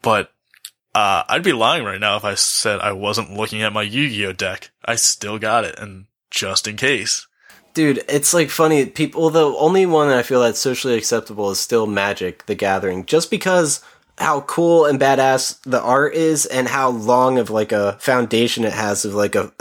[0.02, 0.32] But
[0.96, 4.32] uh, I'd be lying right now if I said I wasn't looking at my Yu-Gi-Oh
[4.32, 4.70] deck.
[4.82, 7.26] I still got it, and just in case.
[7.74, 8.86] Dude, it's like funny.
[8.86, 13.04] People, the only one that I feel that's socially acceptable is still Magic: The Gathering,
[13.04, 13.84] just because
[14.16, 18.72] how cool and badass the art is, and how long of like a foundation it
[18.72, 19.52] has of like a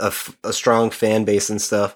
[0.42, 1.94] a strong fan base and stuff.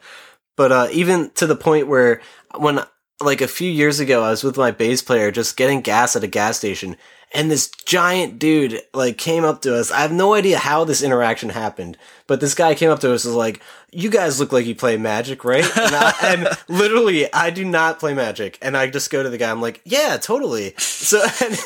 [0.55, 2.21] But uh, even to the point where
[2.59, 2.81] when
[3.23, 6.25] like a few years ago, I was with my bass player just getting gas at
[6.25, 6.99] a gas station,
[7.33, 9.91] and this giant dude like came up to us.
[9.91, 11.97] I have no idea how this interaction happened,
[12.31, 14.77] but this guy came up to us and was like, "You guys look like you
[14.77, 19.11] play Magic, right?" And, I, and literally, I do not play Magic, and I just
[19.11, 19.51] go to the guy.
[19.51, 21.59] I'm like, "Yeah, totally." So and,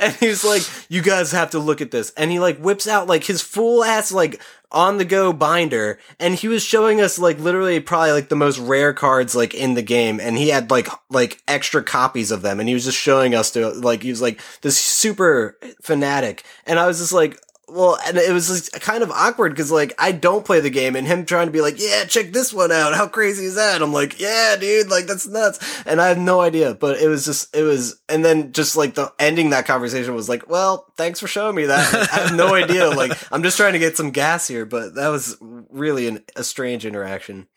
[0.00, 3.06] and he's like, "You guys have to look at this," and he like whips out
[3.06, 7.38] like his full ass like on the go binder and he was showing us like
[7.38, 10.88] literally probably like the most rare cards like in the game and he had like
[11.08, 14.20] like extra copies of them and he was just showing us to like he was
[14.20, 19.02] like this super fanatic and I was just like well, and it was just kind
[19.02, 21.78] of awkward because like I don't play the game, and him trying to be like,
[21.78, 22.94] "Yeah, check this one out.
[22.94, 26.40] How crazy is that?" I'm like, "Yeah, dude, like that's nuts," and I have no
[26.40, 26.74] idea.
[26.74, 30.28] But it was just, it was, and then just like the ending that conversation was
[30.28, 32.10] like, "Well, thanks for showing me that.
[32.12, 32.88] I have no idea.
[32.88, 36.44] Like I'm just trying to get some gas here." But that was really an, a
[36.44, 37.48] strange interaction.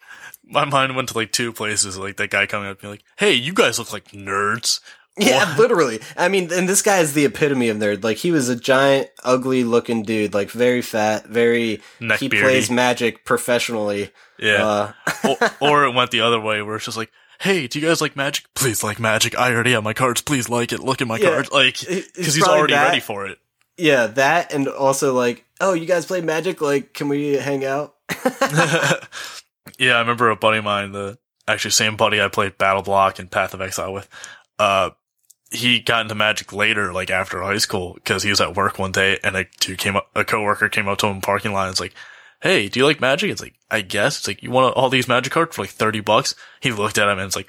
[0.43, 3.03] My mind went to like two places, like that guy coming up and be like,
[3.15, 4.81] "Hey, you guys look like nerds."
[5.25, 5.99] Yeah, literally.
[6.17, 8.03] I mean, and this guy is the epitome of nerd.
[8.03, 12.43] Like he was a giant, ugly looking dude, like very fat, very Neck he beardy.
[12.45, 14.11] plays magic professionally.
[14.39, 14.65] Yeah.
[14.65, 14.93] Uh,
[15.27, 18.01] or, or it went the other way where it's just like, hey, do you guys
[18.01, 18.45] like magic?
[18.55, 19.37] Please like magic.
[19.37, 20.21] I already have my cards.
[20.21, 20.79] Please like it.
[20.79, 21.29] Look at my Yeah.
[21.31, 21.51] cards.
[21.51, 22.87] Like, because he's already that.
[22.89, 23.37] ready for it.
[23.77, 26.61] yeah, that and also like, oh, you guys play magic?
[26.61, 27.95] Like, can we hang out?
[29.79, 33.19] yeah, I remember a buddy of mine, the actually same buddy I played Battle Block
[33.19, 34.07] and Path of Exile with.
[34.59, 34.91] Uh,
[35.51, 38.91] he got into Magic later, like after high school, because he was at work one
[38.91, 41.51] day and a dude came up, a coworker came up to him in the parking
[41.51, 41.93] lot and was like,
[42.41, 45.07] "Hey, do you like Magic?" It's like, "I guess." It's like, "You want all these
[45.07, 47.47] Magic cards for like thirty bucks?" He looked at him and it's like,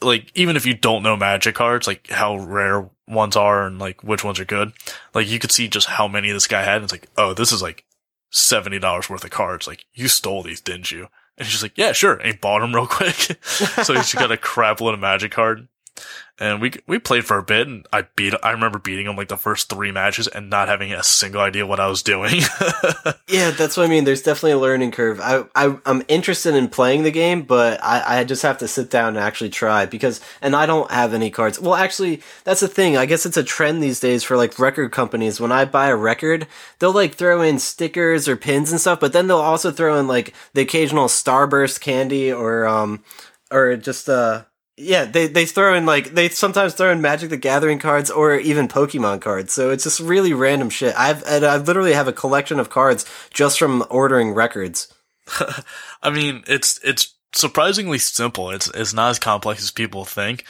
[0.00, 4.02] like even if you don't know Magic cards, like how rare ones are and like
[4.02, 4.72] which ones are good,
[5.14, 6.76] like you could see just how many this guy had.
[6.76, 7.84] And it's like, oh, this is like
[8.30, 9.66] seventy dollars worth of cards.
[9.66, 11.08] Like you stole these, didn't you?
[11.36, 12.14] And he's like, yeah, sure.
[12.14, 13.14] And he bought them real quick.
[13.44, 15.68] so he's got a crap load of magic card.
[16.38, 19.28] And we, we played for a bit and I beat, I remember beating him like
[19.28, 22.40] the first three matches and not having a single idea what I was doing.
[23.26, 24.04] Yeah, that's what I mean.
[24.04, 25.18] There's definitely a learning curve.
[25.20, 28.90] I, I I'm interested in playing the game, but I, I just have to sit
[28.90, 31.58] down and actually try because and I don't have any cards.
[31.58, 32.96] Well, actually, that's the thing.
[32.96, 35.40] I guess it's a trend these days for like record companies.
[35.40, 36.46] When I buy a record,
[36.78, 40.06] they'll like throw in stickers or pins and stuff, but then they'll also throw in
[40.06, 43.02] like the occasional Starburst candy or um
[43.50, 44.44] or just uh
[44.76, 48.36] yeah, they they throw in like they sometimes throw in Magic the Gathering cards or
[48.36, 49.52] even Pokemon cards.
[49.52, 50.94] So it's just really random shit.
[50.96, 54.92] I've I literally have a collection of cards just from ordering records.
[56.02, 58.50] I mean, it's, it's surprisingly simple.
[58.50, 60.44] It's, it's not as complex as people think.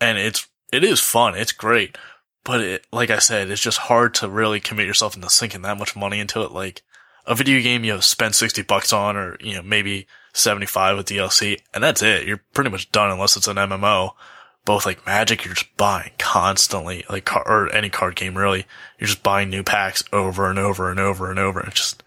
[0.00, 1.36] And it's, it is fun.
[1.36, 1.96] It's great.
[2.44, 5.78] But it, like I said, it's just hard to really commit yourself into sinking that
[5.78, 6.52] much money into it.
[6.52, 6.82] Like
[7.26, 10.06] a video game you know, spend 60 bucks on or, you know, maybe
[10.36, 12.26] 75 with DLC and that's it.
[12.26, 14.12] You're pretty much done unless it's an MMO.
[14.64, 18.66] Both like Magic, you're just buying constantly, like, or any card game really.
[18.98, 21.60] You're just buying new packs over and over and over and over.
[21.60, 22.02] It's just,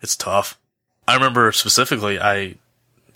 [0.00, 0.58] it's tough.
[1.06, 2.56] I remember specifically, I,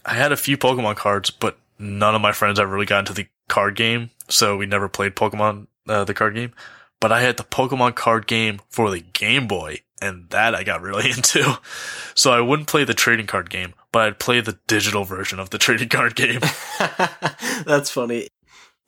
[0.05, 3.13] I had a few Pokemon cards, but none of my friends ever really got into
[3.13, 4.11] the card game.
[4.29, 6.53] So we never played Pokemon, uh, the card game,
[7.01, 10.83] but I had the Pokemon card game for the Game Boy and that I got
[10.83, 11.59] really into.
[12.15, 15.49] So I wouldn't play the trading card game, but I'd play the digital version of
[15.49, 16.43] the trading card game.
[17.65, 18.29] That's funny.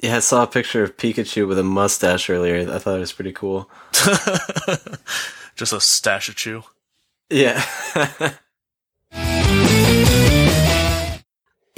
[0.03, 2.71] Yeah, I saw a picture of Pikachu with a mustache earlier.
[2.71, 3.71] I thought it was pretty cool.
[5.57, 6.62] Just a stash of chew.
[7.31, 7.64] Yeah.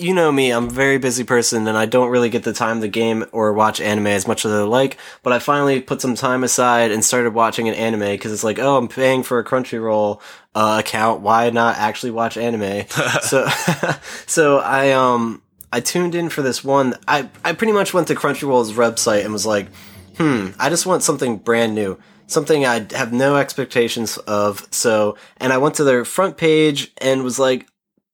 [0.00, 2.80] you know me, I'm a very busy person and I don't really get the time
[2.80, 6.14] to game or watch anime as much as I like, but I finally put some
[6.14, 9.44] time aside and started watching an anime because it's like, oh, I'm paying for a
[9.44, 10.20] Crunchyroll
[10.54, 11.20] uh, account.
[11.20, 12.86] Why not actually watch anime?
[13.22, 13.48] so,
[14.26, 16.94] so I, um, I tuned in for this one.
[17.06, 19.68] I, I pretty much went to Crunchyroll's website and was like,
[20.16, 21.98] hmm, I just want something brand new.
[22.26, 24.66] Something I have no expectations of.
[24.70, 27.66] So, and I went to their front page and was like,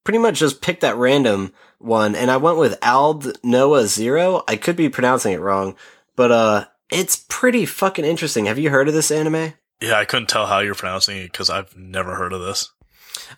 [0.03, 2.15] pretty much just picked that random one.
[2.15, 4.43] And I went with Aldnoah.Zero.
[4.47, 5.75] I could be pronouncing it wrong,
[6.15, 8.45] but, uh, it's pretty fucking interesting.
[8.45, 9.53] Have you heard of this anime?
[9.81, 12.71] Yeah, I couldn't tell how you're pronouncing it because I've never heard of this.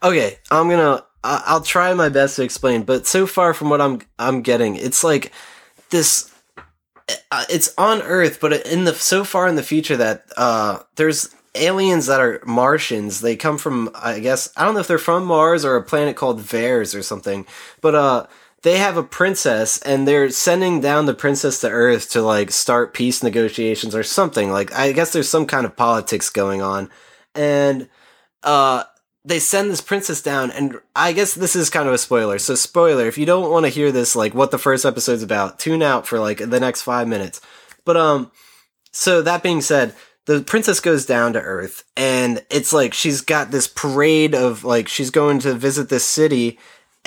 [0.04, 1.04] Okay, I'm gonna.
[1.24, 5.04] I'll try my best to explain, but so far from what I'm I'm getting, it's
[5.04, 5.32] like
[5.90, 6.34] this.
[7.32, 11.36] uh, It's on Earth, but in the so far in the future that uh, there's
[11.56, 13.20] aliens that are Martians.
[13.20, 16.16] They come from I guess I don't know if they're from Mars or a planet
[16.16, 17.46] called Vares or something,
[17.82, 18.28] but uh.
[18.64, 22.94] They have a princess and they're sending down the princess to Earth to like start
[22.94, 24.52] peace negotiations or something.
[24.52, 26.90] Like I guess there's some kind of politics going on.
[27.36, 27.90] And
[28.44, 28.84] uh
[29.26, 32.56] they send this princess down and i guess this is kind of a spoiler so
[32.56, 35.84] spoiler if you don't want to hear this like what the first episode's about tune
[35.84, 37.42] out for like the next five minutes
[37.84, 38.32] but um
[38.94, 39.94] so that being said
[40.30, 44.88] the princess goes down to Earth, and it's like she's got this parade of like
[44.88, 46.60] she's going to visit this city,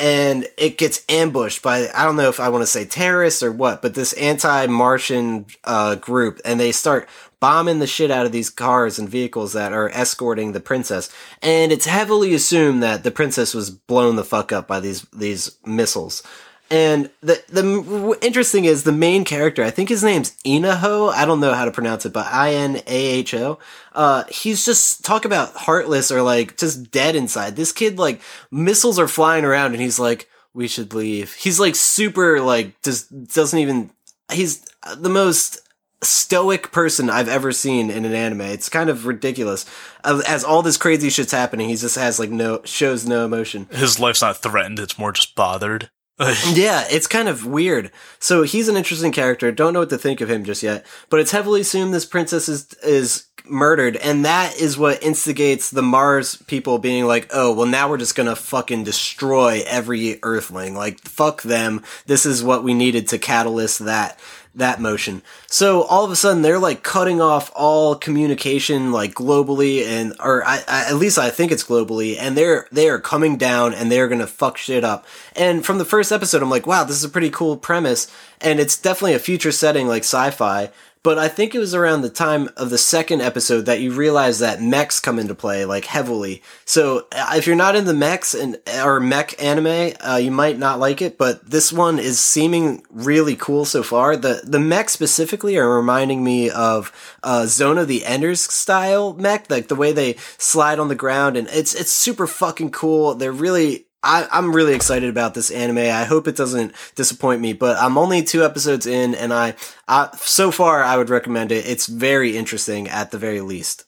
[0.02, 3.52] and it gets ambushed by I don't know if I want to say terrorists or
[3.52, 8.50] what, but this anti-Martian uh, group, and they start bombing the shit out of these
[8.50, 11.08] cars and vehicles that are escorting the princess.
[11.40, 15.56] And it's heavily assumed that the princess was blown the fuck up by these these
[15.64, 16.24] missiles.
[16.72, 19.62] And the the interesting is the main character.
[19.62, 21.12] I think his name's Inaho.
[21.12, 23.58] I don't know how to pronounce it, but I N A H O.
[23.94, 27.56] Uh, he's just talk about heartless or like just dead inside.
[27.56, 31.74] This kid like missiles are flying around, and he's like, "We should leave." He's like
[31.74, 33.90] super like just doesn't even.
[34.32, 34.64] He's
[34.96, 35.60] the most
[36.02, 38.40] stoic person I've ever seen in an anime.
[38.40, 39.66] It's kind of ridiculous.
[40.04, 43.66] As all this crazy shit's happening, he just has like no shows no emotion.
[43.70, 45.90] His life's not threatened; it's more just bothered.
[46.52, 47.90] yeah, it's kind of weird.
[48.18, 49.50] So he's an interesting character.
[49.50, 52.48] Don't know what to think of him just yet, but it's heavily assumed this princess
[52.48, 57.66] is is murdered, and that is what instigates the Mars people being like, "Oh, well,
[57.66, 60.74] now we're just gonna fucking destroy every Earthling.
[60.74, 61.82] Like, fuck them.
[62.06, 64.18] This is what we needed to catalyst that."
[64.54, 65.22] That motion.
[65.46, 70.44] So all of a sudden they're like cutting off all communication like globally and or
[70.44, 73.90] I, I, at least I think it's globally and they're they are coming down and
[73.90, 75.06] they're going to fuck shit up.
[75.34, 78.60] And from the first episode I'm like, wow, this is a pretty cool premise and
[78.60, 80.70] it's definitely a future setting like sci-fi
[81.02, 84.38] but I think it was around the time of the second episode that you realize
[84.38, 86.42] that mechs come into play like heavily.
[86.64, 90.58] So uh, if you're not in the mechs and or mech anime, uh, you might
[90.58, 91.18] not like it.
[91.18, 94.16] But this one is seeming really cool so far.
[94.16, 96.92] The the mechs specifically are reminding me of
[97.22, 101.36] uh, Zone of the Enders style mech, like the way they slide on the ground,
[101.36, 103.14] and it's it's super fucking cool.
[103.14, 105.78] They're really I, am really excited about this anime.
[105.78, 109.54] I hope it doesn't disappoint me, but I'm only two episodes in, and I,
[109.86, 111.66] I so far I would recommend it.
[111.66, 113.84] It's very interesting at the very least.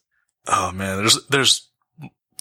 [0.47, 1.69] Oh man, there's there's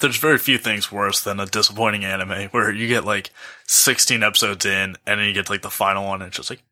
[0.02, 3.32] there's very few things worse than a disappointing anime where you get like
[3.68, 6.64] 16 episodes in, and then you get like the final one, and it's just like,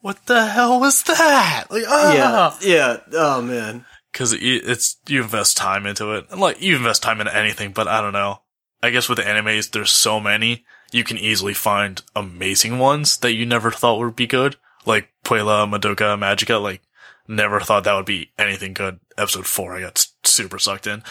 [0.00, 1.66] what the hell was that?
[1.70, 2.58] Like, ah!
[2.62, 2.96] yeah, yeah.
[3.12, 7.20] Oh man, because it, it's you invest time into it, and like you invest time
[7.20, 8.40] into anything, but I don't know.
[8.82, 13.46] I guess with animes, there's so many, you can easily find amazing ones that you
[13.46, 14.56] never thought would be good.
[14.86, 16.82] Like Puella, Madoka, Magica, like,
[17.28, 18.98] never thought that would be anything good.
[19.18, 21.02] Episode 4, I got super sucked in.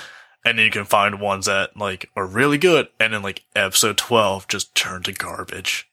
[0.43, 3.97] And then you can find ones that, like, are really good, and then, like, episode
[3.97, 5.89] 12 just turn to garbage.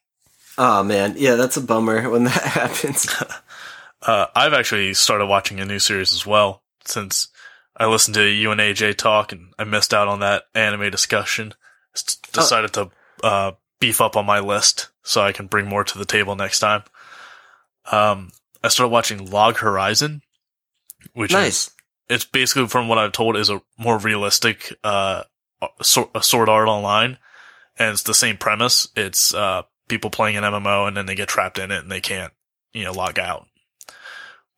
[0.56, 1.14] Oh, man.
[1.18, 3.12] Yeah, that's a bummer when that happens.
[4.02, 7.28] uh, I've actually started watching a new series as well, since
[7.76, 11.54] I listened to you and AJ talk, and I missed out on that anime discussion
[12.04, 12.90] decided oh.
[13.20, 16.36] to uh, beef up on my list so I can bring more to the table
[16.36, 16.82] next time.
[17.90, 18.32] Um,
[18.62, 20.22] I started watching Log Horizon,
[21.14, 21.68] which nice.
[21.68, 21.70] is
[22.08, 25.24] it's basically from what I've told is a more realistic uh
[25.82, 27.18] sword, sword art online,
[27.78, 28.88] and it's the same premise.
[28.96, 32.00] It's uh people playing an MMO and then they get trapped in it and they
[32.00, 32.32] can't
[32.72, 33.46] you know log out.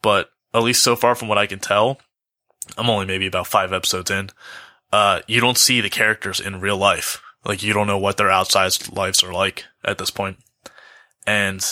[0.03, 2.01] But at least so far from what I can tell,
[2.77, 4.31] I'm only maybe about five episodes in.
[4.93, 7.23] Uh, you don't see the characters in real life.
[7.49, 10.37] Like you don't know what their outside lives are like at this point.
[11.27, 11.65] And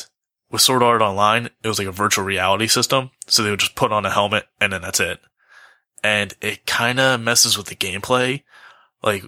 [0.50, 3.10] with Sword Art Online, it was like a virtual reality system.
[3.26, 5.20] So they would just put on a helmet and then that's it.
[6.02, 8.42] And it kind of messes with the gameplay.
[9.02, 9.24] Like,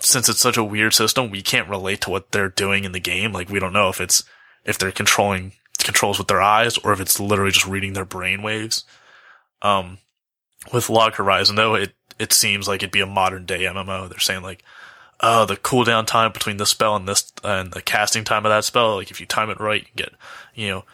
[0.00, 3.00] since it's such a weird system, we can't relate to what they're doing in the
[3.00, 3.32] game.
[3.32, 4.24] Like, we don't know if it's,
[4.64, 8.42] if they're controlling controls with their eyes or if it's literally just reading their brain
[8.42, 8.84] waves.
[9.60, 9.98] Um,
[10.72, 14.08] with Log Horizon though, it, it seems like it'd be a modern day MMO.
[14.08, 14.62] They're saying like,
[15.20, 18.64] uh, the cooldown time between this spell and this, and the casting time of that
[18.64, 20.12] spell, like if you time it right, you get,
[20.54, 20.84] you know,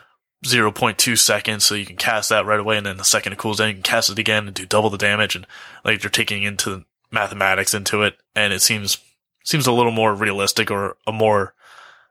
[0.45, 3.59] 0.2 seconds, so you can cast that right away, and then the second it cools
[3.59, 5.47] down, you can cast it again and do double the damage, and
[5.85, 8.99] like you're taking into mathematics into it, and it seems,
[9.45, 11.55] seems a little more realistic or a more,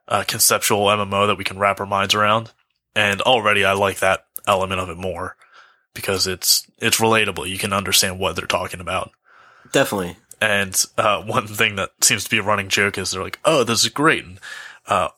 [0.08, 2.52] uh, conceptual MMO that we can wrap our minds around.
[2.94, 5.36] And already I like that element of it more
[5.94, 7.48] because it's, it's relatable.
[7.48, 9.10] You can understand what they're talking about.
[9.72, 10.16] Definitely.
[10.40, 13.64] And uh, one thing that seems to be a running joke is they're like, "Oh,
[13.64, 14.38] this is great." And,
[14.86, 15.08] uh,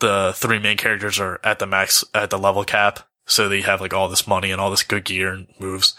[0.00, 3.80] the three main characters are at the max at the level cap, so they have
[3.80, 5.94] like all this money and all this good gear and moves.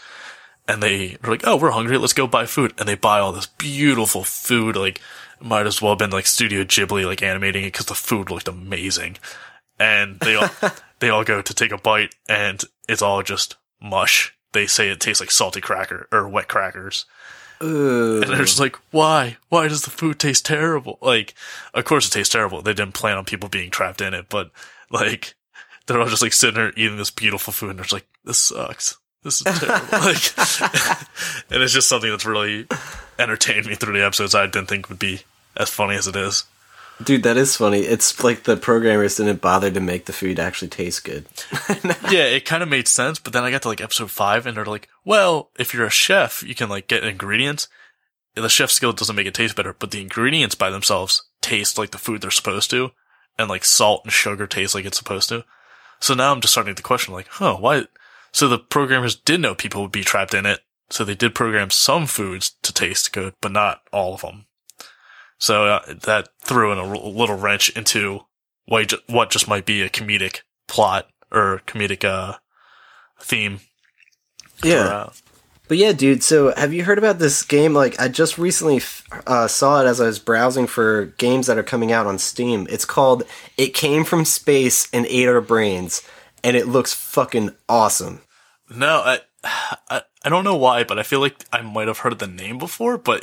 [0.68, 1.96] And they are like, "Oh, we're hungry.
[1.96, 4.76] Let's go buy food." And they buy all this beautiful food.
[4.76, 5.00] Like,
[5.40, 8.48] might as well have been like Studio Ghibli, like animating it because the food looked
[8.48, 9.16] amazing.
[9.78, 10.50] And they all
[10.98, 14.34] they all go to take a bite, and it's all just mush.
[14.52, 17.06] They say it tastes like salty cracker or wet crackers.
[17.62, 18.22] Ooh.
[18.22, 19.36] And they're just like, why?
[19.48, 20.98] Why does the food taste terrible?
[21.00, 21.34] Like,
[21.74, 22.62] of course it tastes terrible.
[22.62, 24.50] They didn't plan on people being trapped in it, but
[24.90, 25.34] like,
[25.86, 28.38] they're all just like sitting there eating this beautiful food and they're just like, this
[28.38, 28.98] sucks.
[29.22, 29.98] This is terrible.
[29.98, 30.38] like,
[31.50, 32.66] and it's just something that's really
[33.18, 34.34] entertained me through the episodes.
[34.34, 35.22] I didn't think would be
[35.56, 36.44] as funny as it is.
[37.02, 37.80] Dude, that is funny.
[37.80, 41.26] It's like the programmers didn't bother to make the food actually taste good.
[42.10, 44.56] yeah, it kind of made sense, but then I got to like episode five and
[44.56, 47.68] they're like, well, if you're a chef, you can like get ingredients.
[48.34, 51.90] The chef skill doesn't make it taste better, but the ingredients by themselves taste like
[51.90, 52.92] the food they're supposed to.
[53.38, 55.44] And like salt and sugar taste like it's supposed to.
[56.00, 57.84] So now I'm just starting to question like, huh, why?
[58.32, 60.60] So the programmers did know people would be trapped in it.
[60.88, 64.45] So they did program some foods to taste good, but not all of them.
[65.38, 68.20] So uh, that threw in a r- little wrench into
[68.66, 72.38] what, ju- what just might be a comedic plot or comedic, uh,
[73.20, 73.60] theme.
[74.64, 74.88] Yeah.
[74.88, 75.10] for, uh,
[75.68, 76.22] But yeah, dude.
[76.22, 77.74] So have you heard about this game?
[77.74, 81.58] Like, I just recently f- uh, saw it as I was browsing for games that
[81.58, 82.66] are coming out on Steam.
[82.70, 83.24] It's called
[83.58, 86.02] "It Came from Space and Ate Our Brains,"
[86.42, 88.20] and it looks fucking awesome.
[88.74, 89.20] No, I,
[89.90, 92.58] I, I don't know why, but I feel like I might have heard the name
[92.58, 93.22] before, but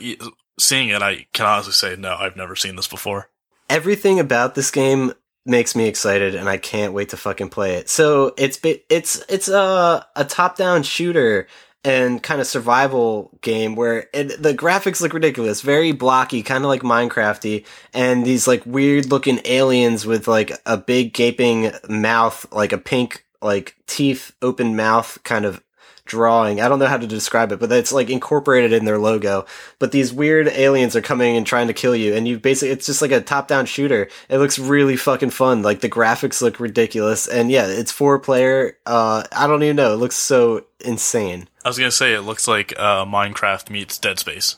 [0.60, 3.30] seeing it, I can honestly say, no, I've never seen this before.
[3.70, 5.14] Everything about this game
[5.46, 7.90] makes me excited, and I can't wait to fucking play it.
[7.90, 11.48] So it's it's it's a a top down shooter
[11.86, 16.70] and kind of survival game where it, the graphics look ridiculous, very blocky, kind of
[16.70, 22.72] like Minecrafty, and these like weird looking aliens with like a big gaping mouth, like
[22.72, 25.62] a pink like teeth, open mouth kind of
[26.06, 26.60] drawing.
[26.62, 29.46] I don't know how to describe it, but it's like incorporated in their logo.
[29.80, 32.86] But these weird aliens are coming and trying to kill you, and you basically it's
[32.86, 34.10] just like a top down shooter.
[34.30, 35.62] It looks really fucking fun.
[35.62, 38.78] Like the graphics look ridiculous, and yeah, it's four player.
[38.86, 39.94] Uh, I don't even know.
[39.94, 41.48] It looks so insane.
[41.64, 44.58] I was gonna say it looks like uh, Minecraft meets Dead Space.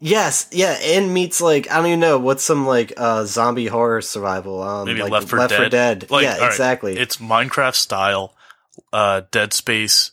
[0.00, 4.02] Yes, yeah, and meets like I don't even know what's some like uh zombie horror
[4.02, 4.62] survival.
[4.62, 6.10] Um, Maybe like Left 4 Dead.
[6.10, 6.96] Like, yeah, all right, exactly.
[6.98, 8.34] It's Minecraft style,
[8.92, 10.10] uh, Dead Space,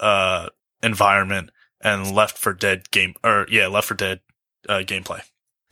[0.00, 0.48] uh,
[0.82, 1.50] environment
[1.80, 4.20] and Left 4 Dead game, or yeah, Left 4 Dead,
[4.68, 5.22] uh, gameplay.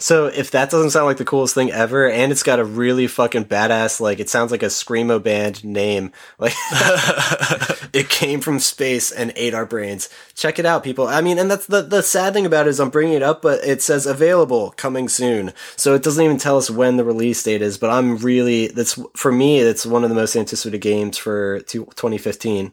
[0.03, 3.07] So if that doesn't sound like the coolest thing ever, and it's got a really
[3.07, 6.55] fucking badass, like it sounds like a screamo band name, like
[7.93, 10.09] it came from space and ate our brains.
[10.35, 11.07] Check it out, people.
[11.07, 13.43] I mean, and that's the the sad thing about it is I'm bringing it up,
[13.43, 15.53] but it says available, coming soon.
[15.77, 17.77] So it doesn't even tell us when the release date is.
[17.77, 21.85] But I'm really that's for me, it's one of the most anticipated games for two-
[21.97, 22.73] 2015.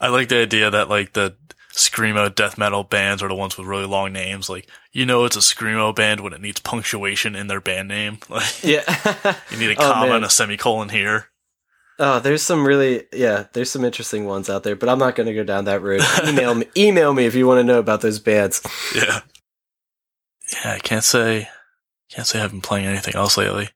[0.00, 1.36] I like the idea that like the
[1.72, 4.48] screamo death metal bands are the ones with really long names.
[4.48, 8.18] Like you know, it's a screamo band when it needs punctuation in their band name.
[8.28, 8.82] Like Yeah.
[9.50, 10.16] you need a Oh, comma man.
[10.16, 11.28] and a semicolon here.
[11.98, 15.28] Oh, there's some really yeah, there's some interesting ones out there, but I'm not going
[15.28, 16.00] to go down that road.
[16.26, 18.60] email me, email me if you want to know about those bands.
[18.94, 19.20] Yeah.
[20.52, 21.48] Yeah, I can't say
[22.10, 23.70] can't say I've been playing anything else lately.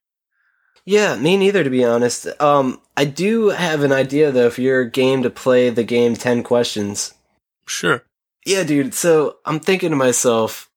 [0.85, 2.27] Yeah, me neither, to be honest.
[2.41, 4.47] Um, I do have an idea though.
[4.47, 7.13] If you're game to play the game Ten Questions,
[7.65, 8.03] Sure.
[8.45, 8.93] yeah, dude.
[8.93, 10.69] So I'm thinking to myself,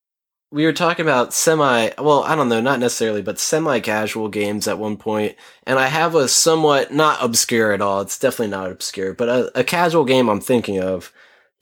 [0.50, 4.78] we were talking about semi, well, I don't know, not necessarily, but semi-casual games at
[4.78, 5.34] one point,
[5.66, 8.02] and I have a somewhat not obscure at all.
[8.02, 11.10] It's definitely not obscure, but a, a casual game I'm thinking of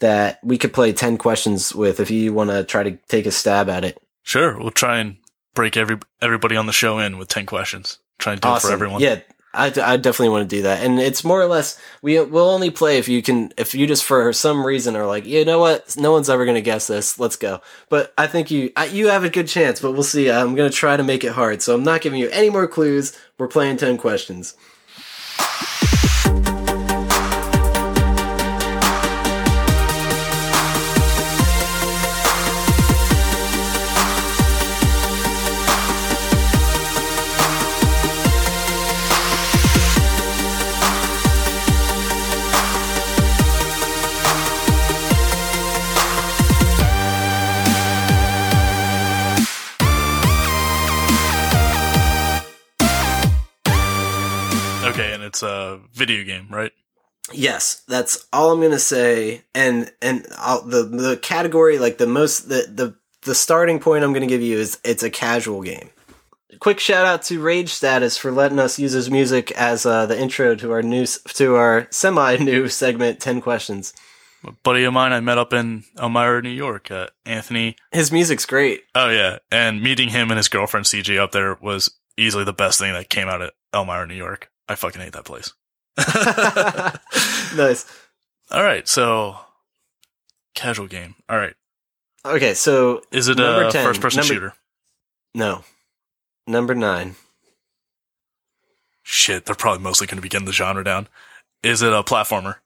[0.01, 3.31] that we could play Ten Questions with if you want to try to take a
[3.31, 3.97] stab at it.
[4.25, 4.59] Sure.
[4.59, 5.19] We'll try and
[5.55, 8.00] break every everybody on the show in with ten questions.
[8.21, 9.01] Try and do it for everyone.
[9.01, 9.21] Yeah,
[9.53, 12.71] I, I definitely want to do that, and it's more or less we will only
[12.71, 15.97] play if you can if you just for some reason are like you know what
[15.97, 17.61] no one's ever gonna guess this let's go.
[17.89, 20.31] But I think you I, you have a good chance, but we'll see.
[20.31, 23.19] I'm gonna try to make it hard, so I'm not giving you any more clues.
[23.39, 24.55] We're playing ten questions.
[55.41, 56.71] It's a video game, right?
[57.33, 59.41] Yes, that's all I'm gonna say.
[59.55, 64.13] And and I'll, the the category like the most the the the starting point I'm
[64.13, 65.89] gonna give you is it's a casual game.
[66.59, 70.21] Quick shout out to Rage Status for letting us use his music as uh, the
[70.21, 73.95] intro to our new to our semi new segment Ten Questions.
[74.45, 77.77] A buddy of mine I met up in Elmira, New York, uh, Anthony.
[77.93, 78.83] His music's great.
[78.95, 82.79] Oh yeah, and meeting him and his girlfriend CJ up there was easily the best
[82.79, 84.51] thing that came out of Elmira, New York.
[84.71, 85.53] I fucking hate that place.
[87.57, 87.85] nice.
[88.53, 89.37] All right, so
[90.55, 91.17] casual game.
[91.29, 91.55] All right,
[92.25, 94.53] Okay, so is it a 10, first person number- shooter?
[95.35, 95.65] no,
[96.47, 97.17] number nine.
[99.03, 101.09] Shit, they're probably mostly going to be getting the genre down.
[101.65, 102.57] Is it a platformer?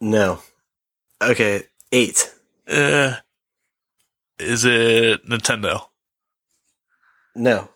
[0.00, 0.40] No.
[1.20, 2.32] Okay, eight.
[2.68, 3.16] Uh,
[4.38, 5.86] is it Nintendo?
[7.34, 7.68] No.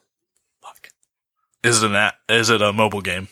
[1.64, 3.28] Is it an a- is it a mobile game?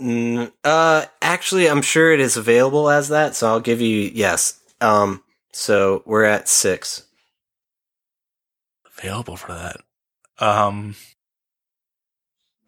[0.00, 4.58] Mm, uh, actually, I'm sure it is available as that, so I'll give you yes.
[4.80, 7.04] Um, so we're at six.
[8.98, 9.76] Available for that.
[10.44, 10.96] Um.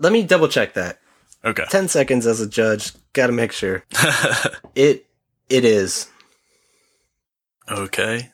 [0.01, 0.99] Let me double check that.
[1.45, 1.65] Okay.
[1.71, 2.93] Ten seconds as a judge.
[3.13, 3.85] Got to make sure
[4.75, 5.07] it
[5.49, 6.09] it is.
[7.71, 8.31] okay.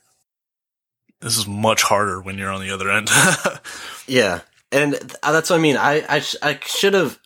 [1.21, 3.09] This is much harder when you're on the other end.
[4.07, 4.41] Yeah,
[4.73, 5.77] and uh, that's what I mean.
[5.77, 7.19] I I, sh- I should have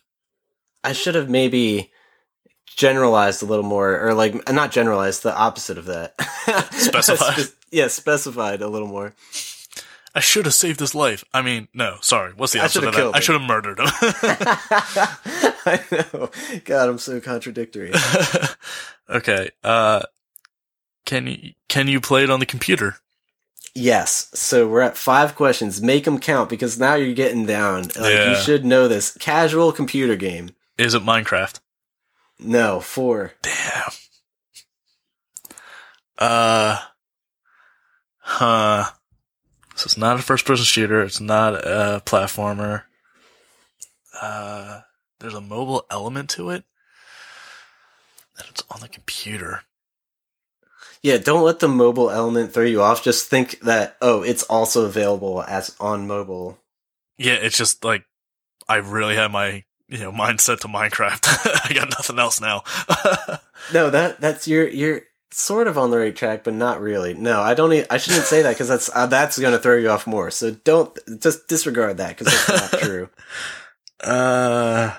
[0.83, 1.91] I should have maybe
[2.77, 6.15] generalized a little more, or like not generalized, the opposite of that.
[6.73, 7.35] Specify.
[7.35, 9.15] Spe- yeah, specified a little more.
[10.15, 11.25] I should have saved his life.
[11.35, 12.33] I mean, no, sorry.
[12.37, 13.17] What's the opposite of that?
[13.17, 13.87] I should have murdered him.
[15.67, 16.31] I know.
[16.65, 17.93] God, I'm so contradictory.
[19.11, 19.51] okay.
[19.65, 20.03] Uh,
[21.05, 22.97] can you can you play it on the computer?
[23.75, 24.31] Yes.
[24.35, 25.83] So we're at five questions.
[25.83, 27.83] Make them count because now you're getting down.
[27.85, 28.31] Like Yeah.
[28.31, 29.17] you should know this.
[29.19, 30.51] Casual computer game.
[30.79, 31.59] Is it Minecraft?
[32.39, 33.33] No, four.
[33.43, 33.91] Damn.
[36.19, 36.79] Uh,
[38.19, 38.85] huh.
[39.77, 41.03] So it's not a first person shooter.
[41.03, 42.83] It's not a platformer.
[44.21, 44.81] Uh,
[45.19, 46.65] there's a mobile element to it.
[48.39, 49.63] And it's on the computer.
[51.05, 53.05] Yeah, don't let the mobile element throw you off.
[53.05, 56.59] Just think that oh, it's also available as on mobile.
[57.19, 58.07] Yeah, it's just like,
[58.71, 61.27] I really had my, you know, mindset to Minecraft.
[61.71, 62.65] I got nothing else now.
[63.73, 65.01] No, that that's you're you're
[65.31, 67.15] sort of on the right track, but not really.
[67.15, 67.73] No, I don't.
[67.73, 70.31] e- I shouldn't say that because that's uh, that's going to throw you off more.
[70.31, 73.09] So don't just disregard that because that's not true.
[74.03, 74.95] uh,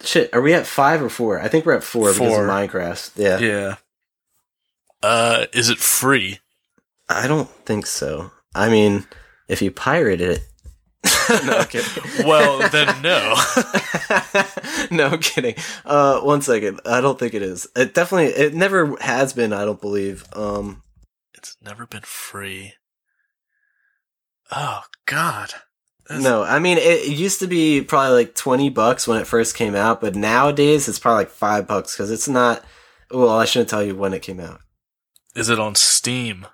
[0.00, 1.38] Shit, are we at five or four?
[1.38, 3.12] I think we're at four, because of Minecraft.
[3.16, 3.38] Yeah.
[3.38, 3.76] yeah.
[5.04, 6.38] Uh, is it free?
[7.10, 8.30] I don't think so.
[8.54, 9.06] I mean,
[9.48, 10.40] if you pirate it.
[11.44, 12.26] no, kidding.
[12.26, 13.34] Well, then no.
[14.90, 15.56] no, I'm kidding.
[15.84, 16.80] Uh, one second.
[16.86, 17.66] I don't think it is.
[17.76, 18.28] It definitely.
[18.32, 19.52] It never has been.
[19.52, 20.24] I don't believe.
[20.32, 20.82] Um.
[21.34, 22.72] It's never been free.
[24.50, 25.50] Oh God.
[26.08, 29.26] That's- No, I mean it, it used to be probably like twenty bucks when it
[29.26, 32.64] first came out, but nowadays it's probably like five bucks because it's not.
[33.10, 34.60] Well, I shouldn't tell you when it came out.
[35.34, 36.46] Is it on Steam?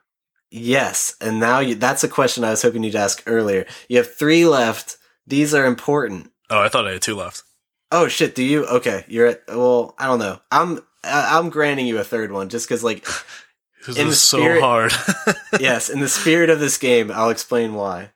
[0.51, 3.67] Yes, and now you, that's a question I was hoping you'd ask earlier.
[3.89, 4.97] You have three left.
[5.27, 6.33] These are important.
[6.49, 7.45] Oh, I thought I had two left.
[7.93, 8.35] Oh shit!
[8.35, 8.67] Do you?
[8.67, 9.43] Okay, you're at.
[9.49, 10.41] Well, I don't know.
[10.51, 10.81] I'm.
[11.03, 13.07] I'm granting you a third one just because, like,
[13.87, 14.93] This is so hard.
[15.61, 18.11] yes, in the spirit of this game, I'll explain why.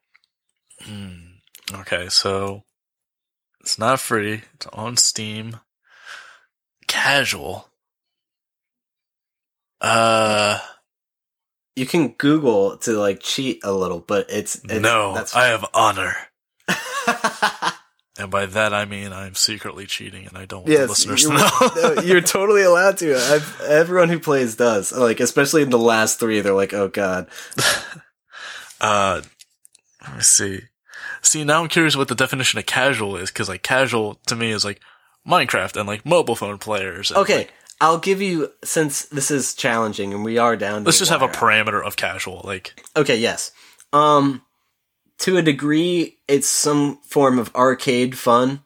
[0.83, 1.39] Hmm.
[1.73, 2.65] Okay, so
[3.61, 4.43] it's not free.
[4.55, 5.61] It's on Steam.
[6.87, 7.69] Casual.
[9.81, 10.59] Uh,
[11.77, 15.65] You can Google to like cheat a little, but it's, it's no, That's I have
[15.75, 16.15] honor.
[18.17, 21.31] And by that I mean I'm secretly cheating and I don't want the listeners to
[21.31, 21.95] know.
[21.97, 23.17] no, you're totally allowed to.
[23.17, 24.93] I've, everyone who plays does.
[24.93, 27.27] Like, especially in the last three, they're like, "Oh God."
[28.81, 29.23] Uh,
[30.03, 30.61] let me see.
[31.23, 34.51] See, now I'm curious what the definition of casual is, because like casual to me
[34.51, 34.81] is like
[35.27, 37.11] Minecraft and like mobile phone players.
[37.11, 40.85] and, Okay, like, I'll give you since this is challenging and we are down.
[40.85, 42.41] Let's just have a parameter of casual.
[42.45, 43.53] Like, Okay, yes.
[43.93, 44.43] Um,
[45.19, 48.63] to a degree, it's some form of arcade fun,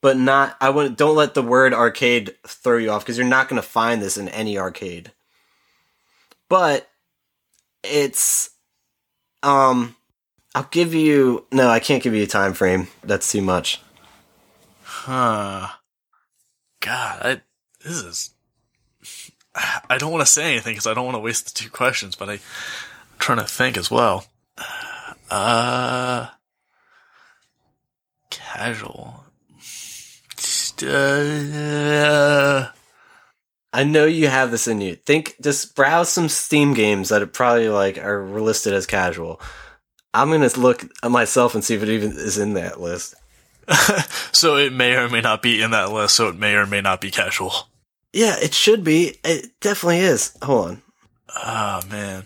[0.00, 0.56] but not.
[0.60, 0.98] I wouldn't.
[0.98, 4.16] Don't let the word arcade throw you off because you're not going to find this
[4.16, 5.12] in any arcade.
[6.48, 6.88] But
[7.82, 8.50] it's,
[9.42, 9.96] um,
[10.54, 11.46] I'll give you.
[11.52, 12.88] No, I can't give you a time frame.
[13.02, 13.80] That's too much.
[14.82, 15.68] huh?
[16.80, 17.40] God, I
[17.84, 18.30] this is.
[19.90, 22.14] I don't want to say anything because I don't want to waste the two questions,
[22.14, 22.40] but I, I'm
[23.18, 24.26] trying to think as well.
[25.30, 26.28] Uh,
[28.30, 29.24] casual.
[30.82, 32.68] Uh,
[33.72, 34.94] I know you have this in you.
[34.94, 39.40] Think, just browse some Steam games that are probably like are listed as casual.
[40.14, 43.14] I'm gonna look at myself and see if it even is in that list.
[44.32, 46.14] so it may or may not be in that list.
[46.14, 47.52] So it may or may not be casual.
[48.12, 49.16] Yeah, it should be.
[49.24, 50.36] It definitely is.
[50.42, 50.82] Hold on.
[51.34, 52.24] Ah man.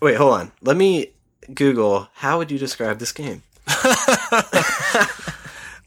[0.00, 0.52] Wait, hold on.
[0.62, 1.12] Let me
[1.52, 2.08] Google.
[2.14, 3.42] How would you describe this game?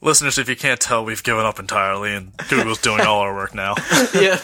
[0.04, 3.54] Listeners, if you can't tell, we've given up entirely, and Google's doing all our work
[3.54, 3.76] now.
[4.20, 4.40] yeah,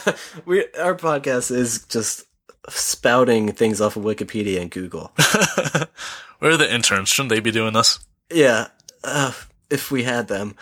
[0.46, 2.24] we our podcast is just
[2.68, 5.12] spouting things off of Wikipedia and Google.
[6.38, 7.08] Where are the interns?
[7.08, 7.98] Shouldn't they be doing this?
[8.32, 8.68] yeah,
[9.02, 9.32] uh,
[9.68, 10.54] if we had them.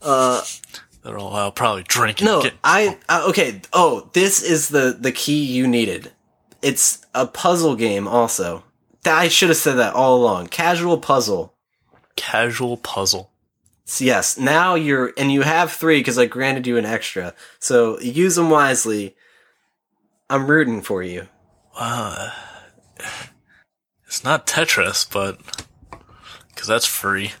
[0.00, 0.42] Uh,
[1.04, 2.24] They're all out probably drinking.
[2.24, 3.60] No, getting- I uh, okay.
[3.72, 6.12] Oh, this is the the key you needed.
[6.62, 8.08] It's a puzzle game.
[8.08, 8.64] Also,
[9.02, 10.46] That- I should have said that all along.
[10.48, 11.52] Casual puzzle.
[12.16, 13.30] casual puzzle.
[13.84, 17.34] So yes, now you're and you have three because I granted you an extra.
[17.58, 19.14] So use them wisely.
[20.30, 21.28] I'm rooting for you.
[21.76, 22.30] Uh,
[24.06, 25.38] it's not Tetris, but
[26.48, 27.32] because that's free.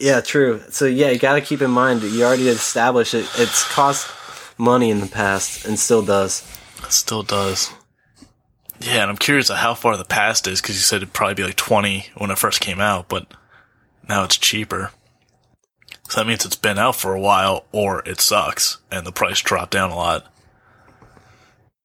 [0.00, 0.62] Yeah, true.
[0.70, 3.28] So yeah, you got to keep in mind that you already established it.
[3.36, 4.10] It's cost
[4.56, 6.42] money in the past and still does.
[6.78, 7.70] It still does.
[8.80, 11.44] Yeah, and I'm curious how far the past is because you said it'd probably be
[11.44, 13.26] like 20 when it first came out, but
[14.08, 14.90] now it's cheaper.
[16.08, 19.42] So that means it's been out for a while, or it sucks and the price
[19.42, 20.26] dropped down a lot.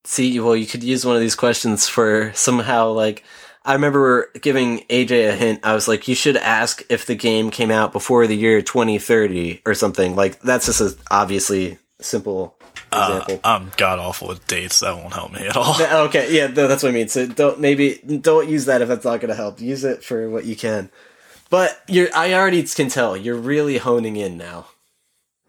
[0.05, 3.25] See, well, you could use one of these questions for somehow like.
[3.65, 5.59] I remember giving AJ a hint.
[5.63, 9.63] I was like, you should ask if the game came out before the year 2030
[9.65, 10.15] or something.
[10.15, 12.55] Like, that's just a obviously simple
[12.91, 13.39] Uh, example.
[13.43, 14.81] I'm god awful with dates.
[14.81, 15.75] That won't help me at all.
[16.07, 17.07] Okay, yeah, no, that's what I mean.
[17.07, 19.59] So don't maybe don't use that if that's not going to help.
[19.59, 20.89] Use it for what you can.
[21.49, 24.67] But you're, I already can tell you're really honing in now.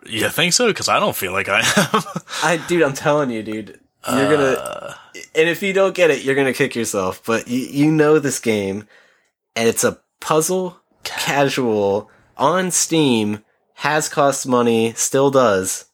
[0.07, 0.69] You think so?
[0.69, 2.03] Because I don't feel like I am.
[2.43, 4.53] I, dude, I'm telling you, dude, you're gonna.
[4.53, 4.95] Uh,
[5.35, 7.23] And if you don't get it, you're gonna kick yourself.
[7.25, 8.87] But you, you know this game,
[9.55, 13.43] and it's a puzzle, casual on Steam,
[13.75, 15.87] has cost money, still does.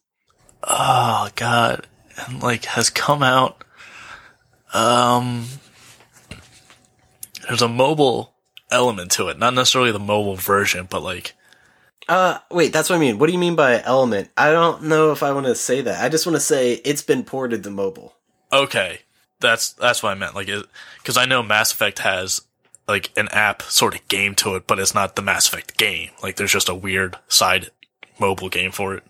[0.65, 1.87] oh god,
[2.27, 3.65] and like has come out.
[4.75, 5.47] Um,
[7.47, 8.35] there's a mobile
[8.71, 11.35] element to it, not necessarily the mobile version, but like
[12.09, 13.19] Uh, wait, that's what I mean.
[13.19, 14.31] What do you mean by element?
[14.37, 16.03] I don't know if I want to say that.
[16.03, 18.15] I just want to say it's been ported to mobile.
[18.53, 19.01] okay,
[19.41, 20.35] that's that's what I meant.
[20.35, 20.49] Like,
[20.99, 22.43] because I know Mass Effect has
[22.89, 26.11] like an app sort of game to it, but it's not the Mass Effect game.
[26.23, 27.71] Like, there's just a weird side
[28.19, 29.05] mobile game for it.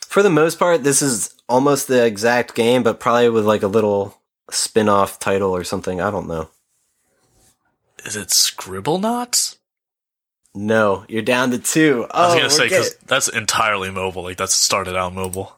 [0.00, 3.68] For the most part, this is almost the exact game, but probably with like a
[3.68, 4.18] little
[4.50, 6.00] spin-off title or something.
[6.00, 6.48] I don't know.
[8.06, 9.57] Is it Scribblenauts?
[10.54, 12.06] No, you're down to two.
[12.10, 14.22] Oh, I was gonna say because that's entirely mobile.
[14.24, 15.56] Like that's started out mobile.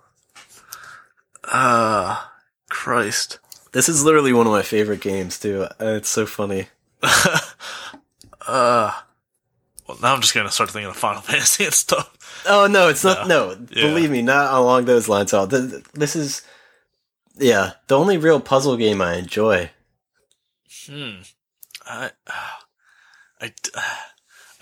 [1.44, 2.32] Ah,
[2.68, 3.38] Christ.
[3.72, 5.62] this is literally one of my favorite games too.
[5.80, 6.66] Uh, It's so funny.
[7.02, 7.38] Uh,
[9.88, 12.42] well, now I'm just gonna start thinking of Final Fantasy and stuff.
[12.46, 13.26] Oh no, it's not.
[13.28, 13.86] No, Yeah.
[13.88, 15.32] believe me, not along those lines.
[15.32, 15.46] At all.
[15.46, 16.42] This is,
[17.36, 19.70] yeah, the only real puzzle game I enjoy.
[20.86, 21.20] Hmm.
[21.86, 22.10] I,
[23.40, 23.96] I, I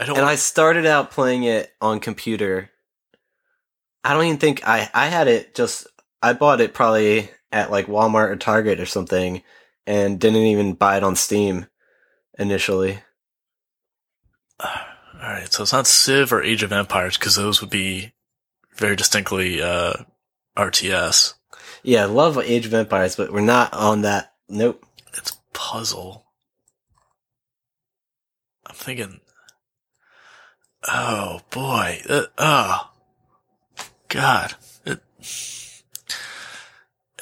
[0.07, 0.17] don't.
[0.17, 2.71] And I started out playing it on computer.
[4.05, 5.87] I don't even think I I had it just
[6.23, 9.43] I bought it probably at like Walmart or Target or something
[9.87, 11.67] and didn't even buy it on Steam
[12.39, 13.01] initially.
[14.61, 14.69] all
[15.21, 18.13] right, so it's not Civ or Age of Empires because those would be
[18.77, 19.95] very distinctly uh,
[20.57, 21.35] RTS.
[21.83, 24.35] Yeah, I love Age of Empires, but we're not on that.
[24.49, 24.85] Nope.
[25.15, 26.27] It's puzzle.
[28.67, 29.21] I'm thinking.
[30.91, 32.03] Oh boy.
[32.09, 32.91] Uh, oh.
[34.09, 34.55] God.
[34.85, 35.01] It,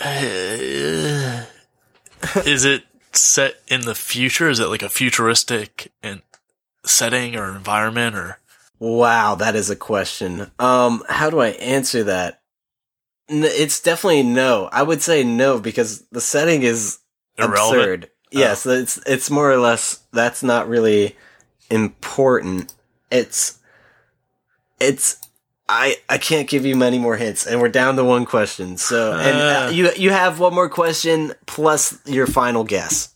[0.01, 1.45] uh,
[2.45, 4.49] is it set in the future?
[4.49, 6.23] Is it like a futuristic in
[6.85, 8.39] setting or environment or?
[8.79, 10.51] Wow, that is a question.
[10.59, 12.43] Um, how do I answer that?
[13.29, 14.69] N- it's definitely no.
[14.71, 16.99] I would say no because the setting is
[17.39, 18.05] Irrelevant?
[18.05, 18.11] absurd.
[18.31, 21.17] Yes, it's it's more or less that's not really
[21.71, 22.75] important.
[23.11, 23.59] It's
[24.81, 25.19] it's
[25.69, 28.77] I I can't give you many more hints, and we're down to one question.
[28.77, 29.71] So, and uh, Uh.
[29.71, 33.15] you you have one more question plus your final guess.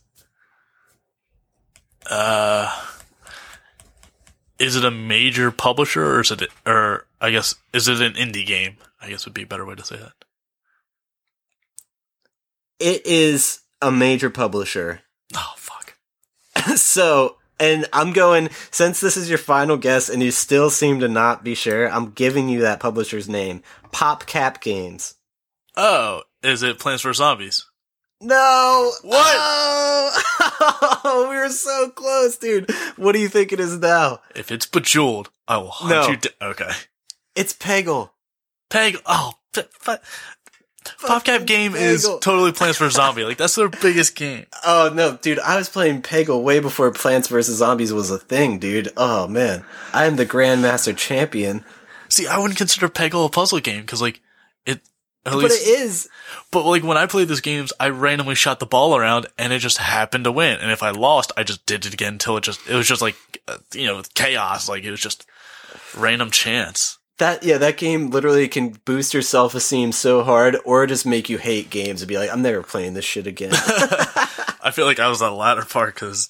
[2.09, 2.69] Uh,
[4.59, 8.45] is it a major publisher or is it, or I guess, is it an indie
[8.45, 8.77] game?
[9.01, 10.13] I guess would be a better way to say that.
[12.79, 15.01] It is a major publisher.
[15.35, 15.95] Oh, fuck.
[16.75, 21.07] so, and I'm going since this is your final guess, and you still seem to
[21.07, 21.87] not be sure.
[21.89, 23.61] I'm giving you that publisher's name,
[23.93, 25.13] PopCap Games.
[25.77, 27.17] Oh, is it Plants vs.
[27.17, 27.65] Zombies?
[28.19, 28.91] No.
[29.03, 29.35] What?
[29.37, 32.69] Oh, we were so close, dude.
[32.97, 34.19] What do you think it is now?
[34.35, 36.07] If it's Bejeweled, I will hunt No.
[36.09, 36.33] you down.
[36.51, 36.69] Okay.
[37.35, 38.11] It's Peggle.
[38.69, 39.01] Peggle.
[39.05, 39.33] oh,
[40.83, 42.95] PopCap game is totally Plants vs.
[42.95, 43.23] Zombie.
[43.23, 44.45] Like, that's their biggest game.
[44.65, 45.39] Oh no, dude!
[45.39, 48.89] I was playing Peggle way before Plants vs Zombies was a thing, dude.
[48.97, 49.63] Oh man,
[49.93, 51.63] I am the Grandmaster Champion.
[52.09, 54.19] See, I wouldn't consider Peggle a puzzle game because, like,
[54.65, 54.81] it,
[55.25, 56.09] at But least, it is.
[56.51, 59.59] But like when I played these games, I randomly shot the ball around and it
[59.59, 60.59] just happened to win.
[60.59, 63.01] And if I lost, I just did it again until it just, it was just
[63.01, 63.15] like,
[63.47, 64.67] uh, you know, chaos.
[64.67, 65.25] Like it was just
[65.95, 66.97] random chance.
[67.21, 71.29] That yeah, that game literally can boost your self esteem so hard, or just make
[71.29, 73.51] you hate games and be like, I'm never playing this shit again.
[74.63, 76.29] I feel like I was the latter part because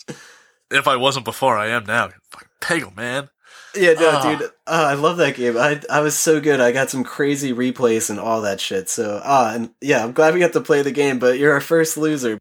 [0.70, 2.10] if I wasn't before, I am now.
[2.32, 3.30] Fucking Peggle, man.
[3.74, 4.22] yeah, no, Ah.
[4.38, 5.58] dude, uh, I love that game.
[5.58, 6.60] I I was so good.
[6.60, 8.90] I got some crazy replays and all that shit.
[8.90, 11.20] So ah, and yeah, I'm glad we got to play the game.
[11.20, 12.38] But you're our first loser.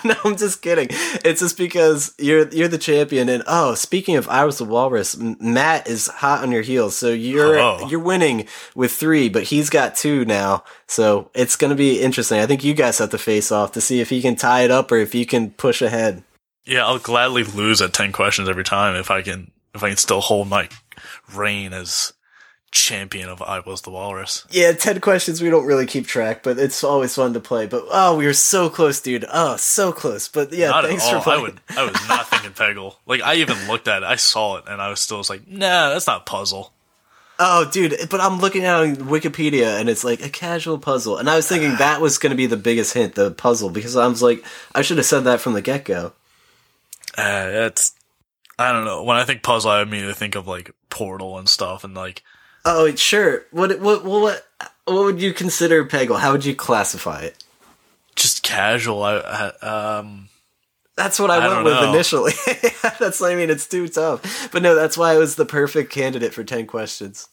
[0.04, 0.88] no, I'm just kidding.
[1.24, 3.28] It's just because you're you're the champion.
[3.28, 6.96] And oh, speaking of I was the walrus, Matt is hot on your heels.
[6.96, 7.88] So you're Oh.
[7.88, 10.64] you're winning with three, but he's got two now.
[10.86, 12.38] So it's gonna be interesting.
[12.40, 14.70] I think you guys have to face off to see if he can tie it
[14.70, 16.22] up or if you can push ahead.
[16.66, 19.96] Yeah, I'll gladly lose at ten questions every time if I can if I can
[19.96, 20.68] still hold my
[21.34, 22.12] reign as
[22.70, 24.46] champion of I Was the Walrus.
[24.50, 25.42] Yeah, ten questions.
[25.42, 27.66] We don't really keep track, but it's always fun to play.
[27.66, 29.24] But oh, we were so close, dude.
[29.32, 30.28] Oh, so close.
[30.28, 32.96] But yeah, not thanks for I would I was not thinking Peggle.
[33.06, 35.46] Like I even looked at it, I saw it, and I was still was like,
[35.48, 36.72] nah, that's not a puzzle.
[37.42, 41.16] Oh, dude, but I'm looking at Wikipedia and it's like a casual puzzle.
[41.16, 43.96] And I was thinking that was going to be the biggest hint, the puzzle, because
[43.96, 44.44] I was like,
[44.74, 46.12] I should have said that from the get go.
[47.16, 47.94] Uh, it's
[48.58, 49.04] I don't know.
[49.04, 52.22] When I think puzzle, I immediately think of like Portal and stuff, and like
[52.64, 53.44] Oh, sure.
[53.50, 54.46] What, what, what, what,
[54.84, 56.20] what would you consider Peggle?
[56.20, 57.42] How would you classify it?
[58.16, 59.02] just casual.
[59.02, 60.28] I, I um
[60.96, 61.90] That's what I, I went with know.
[61.94, 62.32] initially.
[62.98, 64.50] that's, I mean, it's too tough.
[64.52, 67.28] But no, that's why it was the perfect candidate for 10 questions.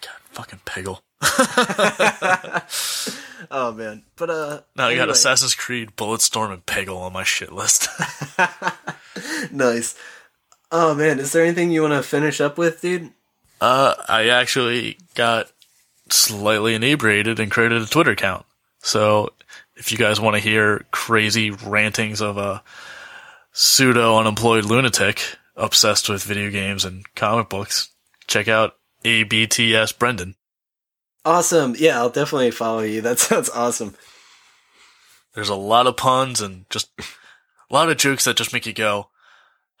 [0.00, 1.00] God, fucking Peggle.
[3.50, 4.04] Oh, man.
[4.16, 5.10] But, uh, Now I got.
[5.10, 7.88] Assassin's Creed, Bulletstorm, and Peggle on my shit list.
[9.52, 9.94] Nice.
[10.72, 11.20] Oh, man.
[11.20, 13.12] Is there anything you want to finish up with, dude?
[13.64, 15.50] Uh, I actually got
[16.10, 18.44] slightly inebriated and created a Twitter account.
[18.80, 19.32] So
[19.74, 22.62] if you guys want to hear crazy rantings of a
[23.52, 25.22] pseudo unemployed lunatic
[25.56, 27.88] obsessed with video games and comic books,
[28.26, 30.34] check out ABTS Brendan.
[31.24, 31.74] Awesome.
[31.78, 33.00] Yeah, I'll definitely follow you.
[33.02, 33.94] That sounds awesome.
[35.34, 38.74] There's a lot of puns and just a lot of jokes that just make you
[38.74, 39.08] go,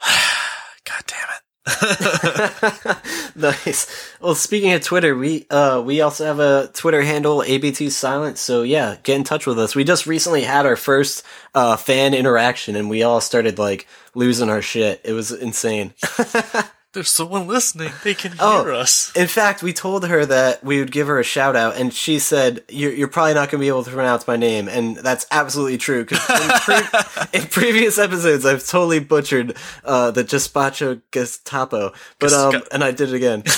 [0.00, 1.33] God damn it.
[3.34, 3.86] nice.
[4.20, 8.36] Well, speaking of Twitter, we uh we also have a Twitter handle ABT Silent.
[8.36, 9.74] So yeah, get in touch with us.
[9.74, 14.50] We just recently had our first uh fan interaction, and we all started like losing
[14.50, 15.00] our shit.
[15.04, 15.94] It was insane.
[16.94, 17.92] There's someone listening.
[18.04, 18.74] They can hear Oh.
[18.76, 19.12] us.
[19.16, 22.18] In fact, we told her that we would give her a shout out, and she
[22.18, 25.26] said, "You're, you're probably not going to be able to pronounce my name," and that's
[25.32, 26.04] absolutely true.
[26.04, 32.62] Because in, pre- in previous episodes, I've totally butchered uh, the Gestapo Gestapo, but um,
[32.72, 33.42] and I did it again.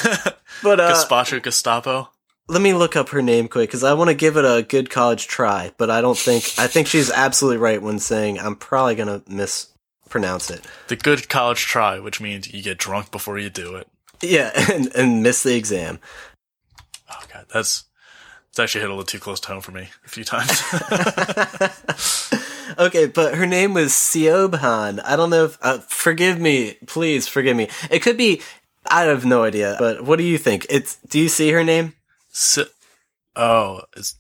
[0.63, 2.09] But uh, Gazpacho Gestapo.
[2.49, 4.89] let me look up her name quick because I want to give it a good
[4.89, 5.73] college try.
[5.77, 9.31] But I don't think I think she's absolutely right when saying I'm probably going to
[10.07, 10.65] mispronounce it.
[10.89, 13.89] The good college try, which means you get drunk before you do it.
[14.23, 15.99] Yeah, and, and miss the exam.
[17.11, 17.85] Oh god, that's
[18.49, 20.63] it's actually hit a little too close to home for me a few times.
[22.79, 25.01] Okay, but her name was Siobhan.
[25.05, 25.57] I don't know if.
[25.63, 27.69] Uh, forgive me, please forgive me.
[27.93, 28.43] It could be.
[28.91, 29.77] I have no idea.
[29.79, 30.67] But what do you think?
[30.69, 30.97] It's.
[31.09, 31.95] Do you see her name?
[32.29, 32.67] Si-
[33.37, 34.17] oh, is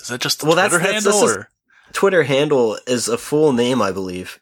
[0.00, 1.48] is that just the Well, that's- Twitter that's- handle or
[1.92, 4.40] Twitter handle is a full name, I believe.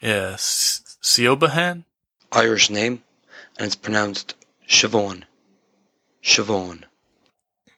[0.00, 1.84] Yeah, S- Siobahan?
[2.32, 3.02] Irish name,
[3.58, 4.34] and it's pronounced
[4.68, 5.24] Siobhan.
[6.22, 6.84] Siobhan.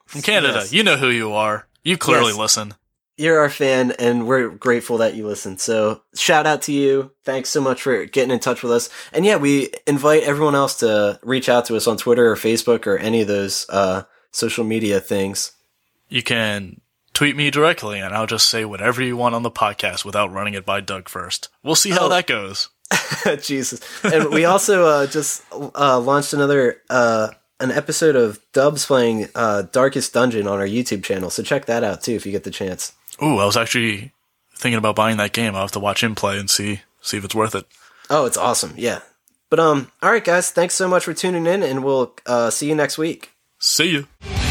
[0.07, 0.59] From Canada.
[0.61, 0.73] Yes.
[0.73, 1.66] You know who you are.
[1.83, 2.37] You clearly Yes.
[2.39, 2.75] listen.
[3.16, 5.57] You're our fan, and we're grateful that you listen.
[5.59, 7.12] So, shout out to you.
[7.25, 8.89] Thanks so much for getting in touch with us.
[9.12, 12.87] And yeah, we invite everyone else to reach out to us on Twitter or Facebook
[12.87, 14.03] or any of those uh,
[14.33, 15.53] social media things.
[16.09, 16.81] You can
[17.14, 20.54] tweet me directly and I'll just say whatever you want on the podcast without running
[20.54, 21.48] it by Doug first.
[21.62, 22.08] We'll see how Oh.
[22.08, 22.68] that goes.
[23.42, 23.80] Jesus.
[24.04, 27.28] And we also uh, just uh, launched another uh,
[27.60, 31.30] an episode of Dubs playing uh, Darkest Dungeon on our YouTube channel.
[31.30, 32.92] So check that out too if you get the chance.
[33.22, 34.12] Ooh, I was actually
[34.56, 35.54] thinking about buying that game.
[35.54, 37.66] I'll have to watch him play and see see if it's worth it.
[38.10, 38.74] Oh, it's awesome.
[38.76, 39.00] Yeah.
[39.48, 42.68] But um all right guys, thanks so much for tuning in and we'll uh, see
[42.68, 43.30] you next week.
[43.58, 44.41] See you.